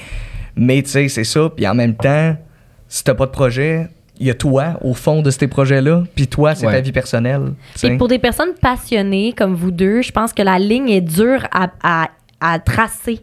[0.56, 2.36] Mais, tu sais, c'est ça, puis en même temps,
[2.88, 3.88] si t'as pas de projet,
[4.20, 6.74] il y a toi au fond de ces projets-là, puis toi, c'est Ouais.
[6.74, 7.54] ta vie personnelle.
[7.84, 11.48] Et pour des personnes passionnées comme vous deux, je pense que la ligne est dure
[11.52, 12.10] à, à-
[12.40, 13.20] à tracer.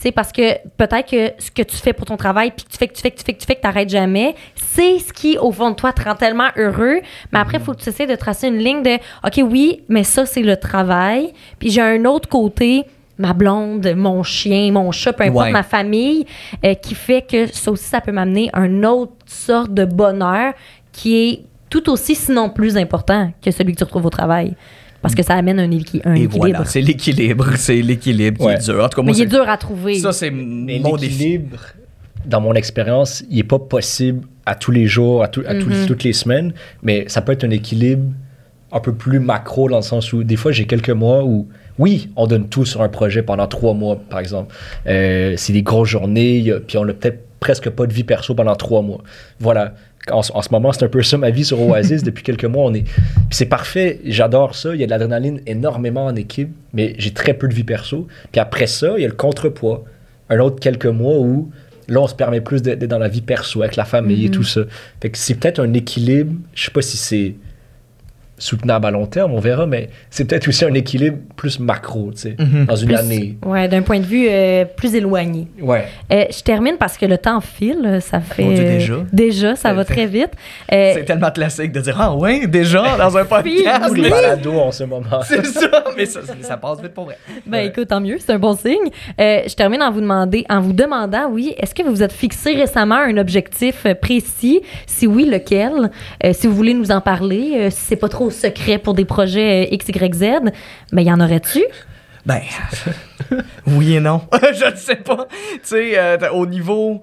[0.00, 2.70] Tu sais, parce que peut-être que ce que tu fais pour ton travail, puis que
[2.70, 4.34] tu fais, que tu fais, que tu fais, que tu fais, que tu n'arrêtes jamais,
[4.54, 7.00] c'est ce qui, au fond de toi, te rend tellement heureux.
[7.32, 8.94] Mais après, il faut que tu essaies de tracer une ligne de
[9.26, 11.34] OK, oui, mais ça, c'est le travail.
[11.58, 12.84] Puis j'ai un autre côté,
[13.18, 15.52] ma blonde, mon chien, mon chat, peu importe, Ouais.
[15.52, 16.24] ma famille,
[16.64, 20.54] euh, qui fait que ça aussi, ça peut m'amener à une autre sorte de bonheur
[20.92, 24.56] qui est tout aussi, sinon plus important que celui que tu retrouves au travail.
[25.02, 26.36] Parce que ça amène un, équi- un Et équilibre.
[26.38, 28.84] voilà, c'est l'équilibre, c'est l'équilibre qui est dur.
[28.84, 29.94] En tout cas, Mais il est c'est- dur à trouver.
[29.98, 30.82] ça, c'est mon défi.
[31.00, 31.58] l'équilibre,
[32.26, 35.86] dans mon expérience, il n'est pas possible à tous les jours, à, tout- à Mhm.
[35.86, 38.04] toutes les semaines, mais ça peut être un équilibre
[38.72, 41.48] un peu plus macro dans le sens où des fois j'ai quelques mois où
[41.78, 44.54] oui, on donne tout sur un projet pendant trois mois, par exemple.
[44.86, 48.54] Euh, c'est des grosses journées, puis on n'a peut-être presque pas de vie perso pendant
[48.54, 49.00] trois mois.
[49.40, 49.74] Voilà.
[50.10, 52.02] En, en ce moment, c'est un peu ça ma vie sur Oasis.
[52.02, 52.84] Depuis quelques mois, on est.
[53.30, 54.74] C'est parfait, j'adore ça.
[54.74, 58.06] Il y a de l'adrénaline énormément en équipe, mais j'ai très peu de vie perso.
[58.32, 59.84] Puis après ça, il y a le contrepoids.
[60.28, 61.50] Un autre quelques mois où
[61.88, 64.44] là, on se permet plus d'être dans la vie perso avec la famille et tout
[64.44, 64.62] ça.
[65.00, 66.32] Fait que c'est peut-être un équilibre.
[66.54, 67.34] Je sais pas si c'est
[68.40, 72.22] soutenable à long terme, on verra, mais c'est peut-être aussi un équilibre plus macro, tu
[72.22, 72.64] sais, Mhm.
[72.66, 73.36] dans une Plus- année.
[73.46, 75.46] Ouais, d'un point de vue euh, plus éloigné.
[75.60, 75.84] Ouais.
[76.12, 78.42] Euh, je termine parce que le temps file, ça fait.
[78.42, 78.94] Mon Dieu, déjà?
[79.12, 80.30] Déjà, ça va très vite.
[80.72, 83.84] Euh, C'est tellement classique de dire Ah ouais, déjà, dans un podcast.
[83.88, 85.20] Tous les balados en ce moment.
[85.24, 87.18] C'est ça, mais ça, ça passe vite pour vrai.
[87.46, 88.90] Ben écoute, tant mieux, c'est un bon signe.
[89.20, 92.12] Euh, je termine en vous demander, en vous demandant, oui, est-ce que vous vous êtes
[92.12, 94.60] fixé récemment un objectif précis?
[94.86, 95.90] Si oui, lequel?
[96.24, 99.04] Euh, si vous voulez nous en parler, euh, si c'est pas trop secret pour des
[99.04, 100.24] projets euh, X, Y, Z,
[100.92, 101.62] ben y en aurait-tu?
[102.26, 102.40] Ben,
[103.66, 104.22] oui et non.
[104.32, 105.26] je ne sais pas.
[105.30, 107.02] Tu sais, euh, au niveau.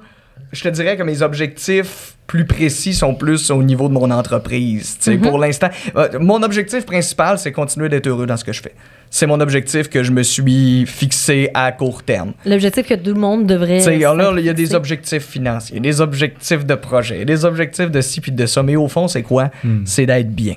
[0.53, 4.97] Je te dirais que mes objectifs plus précis sont plus au niveau de mon entreprise.
[4.97, 8.53] Tu sais, Pour l'instant, euh, mon objectif principal, c'est continuer d'être heureux dans ce que
[8.53, 8.73] je fais.
[9.09, 12.33] C'est mon objectif que je me suis fixé à court terme.
[12.45, 13.77] L'objectif que tout le monde devrait.
[13.77, 17.89] Tu sais, là, il y a des objectifs financiers, des objectifs de projet, des objectifs
[17.89, 18.61] de ci puis de ça.
[18.63, 19.49] Mais au fond, c'est quoi?
[19.63, 19.83] Hmm.
[19.85, 20.55] C'est d'être bien.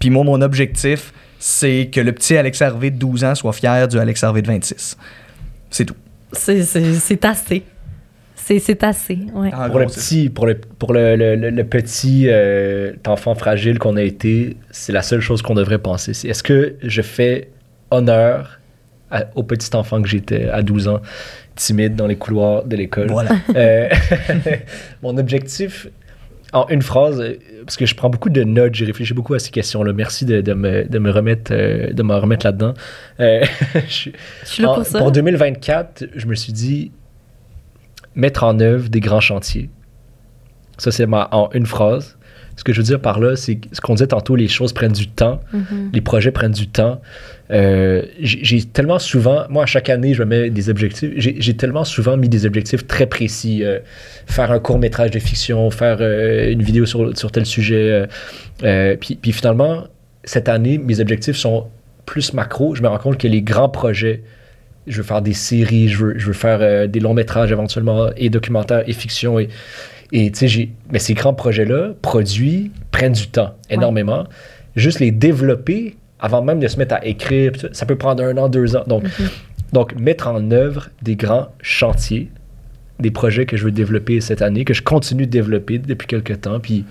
[0.00, 3.86] Puis moi, mon objectif, c'est que le petit Alex Harvey de 12 ans soit fier
[3.86, 4.96] du Alex Harvey de 26.
[5.70, 5.94] C'est tout.
[6.32, 7.62] C'est- C'est c'est assez.
[8.34, 9.50] C'est c'est assez, ouais.
[9.68, 13.96] Pour le petit, pour le, pour le, le- le- le petit euh, enfant fragile qu'on
[13.96, 16.14] a été, c'est la seule chose qu'on devrait penser.
[16.14, 17.50] C'est est-ce que je fais
[17.92, 18.58] honneur
[19.10, 21.00] à- au petit enfant que j'étais à 12 ans,
[21.54, 23.08] timide dans les couloirs de l'école?
[23.08, 23.32] Voilà.
[23.54, 23.88] Euh,
[25.02, 25.86] mon objectif,
[26.52, 27.34] en une phrase, euh,
[27.64, 29.92] parce que je prends beaucoup de notes, j'ai réfléchi beaucoup à ces questions-là.
[29.92, 32.74] Merci de, de me, de me remettre, euh, de me remettre là-dedans.
[33.20, 33.44] Euh,
[33.88, 34.10] je-
[34.42, 34.98] Je suis là en- pour ça.
[34.98, 36.90] Pour 2024, je me suis dit
[38.14, 39.70] mettre en œuvre des grands chantiers.
[40.78, 42.16] Ça, c'est ma, en une phrase.
[42.56, 44.92] Ce que je veux dire par là, c'est ce qu'on disait tantôt, les choses prennent
[44.92, 45.90] du temps, Mhm.
[45.92, 47.00] les projets prennent du temps.
[47.50, 51.10] Euh, j'ai tellement souvent, moi, à chaque année, je me mets des objectifs.
[51.16, 53.64] J'ai tellement souvent mis des objectifs très précis.
[53.64, 53.78] euh,
[54.26, 58.06] faire un court métrage de fiction, faire euh, une vidéo sur, sur tel sujet.
[59.00, 59.84] puis, puis finalement,
[60.24, 61.66] cette année, mes objectifs sont
[62.06, 62.74] plus macro.
[62.74, 64.22] Je me rends compte que les grands projets,
[64.86, 68.30] je veux faire des séries, je veux, je veux faire des longs métrages éventuellement, et
[68.30, 69.38] documentaires, et fiction.
[69.40, 69.48] Et,
[70.12, 74.24] et tu sais, j'ai- mais ces grands projets-là, produits, prennent du temps, énormément.
[74.76, 78.48] Juste les développer avant même de se mettre à écrire, ça, peut prendre un an,
[78.48, 78.84] deux ans.
[78.86, 79.04] Donc,
[79.72, 82.30] donc, mettre en œuvre des grands chantiers,
[82.98, 86.40] des projets que je veux développer cette année, que je continue de développer depuis quelques
[86.42, 86.84] temps, puis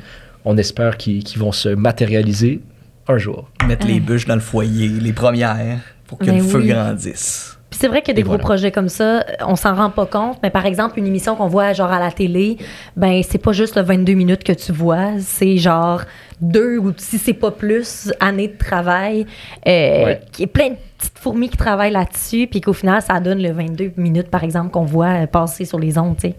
[0.46, 2.62] on espère qu'ils qu'ils vont se matérialiser
[3.08, 3.50] un jour.
[3.68, 6.70] Mettre les bûches dans le foyer, les premières, pour que le feu oui.
[6.70, 7.58] grandisse.
[7.70, 8.44] Puis c'est vrai qu'il y a des Et gros voilà.
[8.44, 11.74] projets comme ça, on s'en rend pas compte, mais par exemple, une émission qu'on voit
[11.74, 12.58] genre à la télé,
[12.96, 16.02] ben c'est pas juste le 22 minutes que tu vois, c'est genre
[16.42, 19.26] deux ou si c'est pas plus années de travail,
[19.68, 20.22] euh, Ouais.
[20.32, 23.52] qui est plein de petites fourmis qui travaillent là-dessus, puis qu'au final, ça donne le
[23.52, 26.18] 22 minutes, par exemple, qu'on voit euh, passer sur les ondes.
[26.20, 26.34] Fait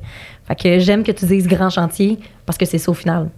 [0.55, 3.28] que j'aime que tu dises grand chantier, parce que c'est ça au final.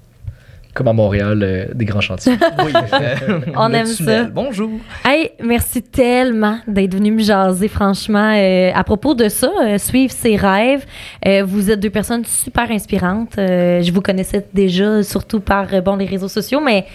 [0.75, 2.33] Comme à Montréal, euh, des grands chantiers.
[2.65, 4.25] Oui, euh, On le aime tunnel.
[4.25, 4.31] ça.
[4.33, 4.71] Bonjour.
[5.05, 8.33] Hey, merci tellement d'être venu me jaser, franchement.
[8.35, 10.87] Euh, à propos de ça, euh, suivre ses rêves,
[11.27, 13.37] euh, vous êtes deux personnes super inspirantes.
[13.39, 16.87] Euh, je vous connaissais déjà, surtout par euh, bon, les réseaux sociaux, mais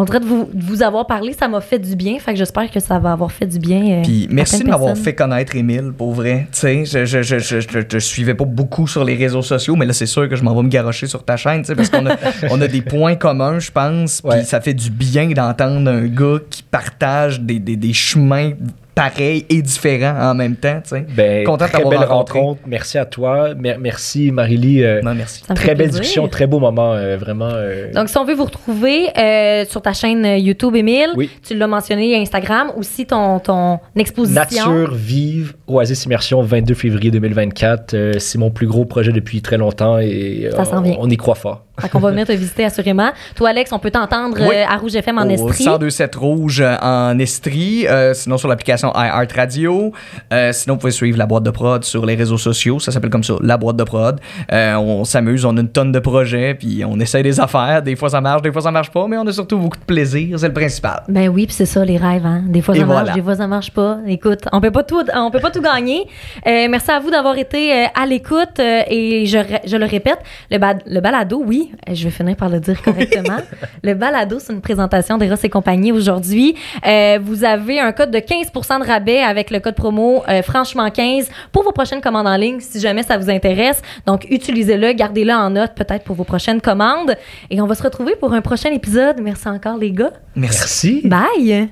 [0.00, 2.18] On dirait de vous, de vous avoir parlé, ça m'a fait du bien.
[2.20, 3.98] Fait que j'espère que ça va avoir fait du bien.
[3.98, 6.46] euh, Puis merci de m'avoir fait connaître Émile, pour vrai.
[6.52, 9.74] Tu sais, je, je, je, je, je, je suivais pas beaucoup sur les réseaux sociaux,
[9.74, 11.74] mais là, c'est sûr que je m'en vais me garocher sur ta chaîne, tu sais,
[11.74, 12.16] parce qu'on a,
[12.50, 14.22] on a des points communs, je pense.
[14.22, 18.52] Puis ça fait du bien d'entendre un gars qui partage des, des, des chemins
[18.98, 21.06] pareils et différents en même temps, tu sais.
[21.16, 22.38] Ben, Content très belle rencontré.
[22.40, 22.60] rencontre.
[22.66, 23.54] Merci à toi.
[23.54, 24.82] Mer- merci, Marie-Lie.
[24.82, 25.42] Euh, Non, merci.
[25.46, 26.00] Ça très belle plaisir.
[26.00, 26.94] discussion, très beau moment.
[26.94, 27.48] euh, vraiment.
[27.52, 31.30] euh, Donc, si on veut vous retrouver euh, sur ta chaîne YouTube, Émile, Oui.
[31.46, 34.40] tu l'as mentionné, Instagram, aussi ton, ton exposition.
[34.72, 37.94] Nature vive, Oasis Immersion, 22 février 2024.
[37.94, 40.96] Euh, c'est mon plus gros projet depuis très longtemps et euh, Ça s'en on, vient.
[40.98, 41.64] on y croit fort.
[41.80, 43.10] Fait qu'on va venir te visiter assurément.
[43.34, 44.54] Toi, Alex, on peut t'entendre Oui.
[44.54, 45.64] euh, à Rouge FM en Au Estrie.
[45.64, 49.92] 1027 Rouge euh, en Estrie, euh, sinon sur l'application iHeart Radio.
[50.32, 52.78] Euh, sinon, vous pouvez suivre la boîte de prod sur les réseaux sociaux.
[52.80, 54.20] Ça s'appelle comme ça, la boîte de prod.
[54.52, 57.82] Euh, on s'amuse, on a une tonne de projets, puis on essaie des affaires.
[57.82, 59.84] Des fois ça marche, des fois ça marche pas, mais on a surtout beaucoup de
[59.84, 61.02] plaisir, c'est le principal.
[61.08, 62.26] Ben oui, puis c'est ça les rêves.
[62.26, 62.42] Hein?
[62.48, 63.98] Des fois Et ça marche, des fois ça marche pas.
[64.06, 66.06] Écoute, on peut pas tout, on peut pas tout gagner.
[66.46, 70.18] Merci à vous d'avoir été à l'écoute et je, le répète,
[70.50, 73.38] le, ba- le balado, oui, euh, je vais finir par le dire correctement.
[73.82, 76.54] le balado, c'est une présentation d'Eros et compagnie aujourd'hui.
[76.86, 80.90] Euh, vous avez un code de 15% de rabais avec le code promo euh, franchement
[80.90, 83.82] 15 pour vos prochaines commandes en ligne si jamais ça vous intéresse.
[84.06, 87.14] Donc utilisez-le, gardez-le en note peut-être pour vos prochaines commandes
[87.50, 89.16] et on va se retrouver pour un prochain épisode.
[89.20, 90.12] Merci encore les gars.
[90.34, 91.02] Merci.
[91.04, 91.68] Bye.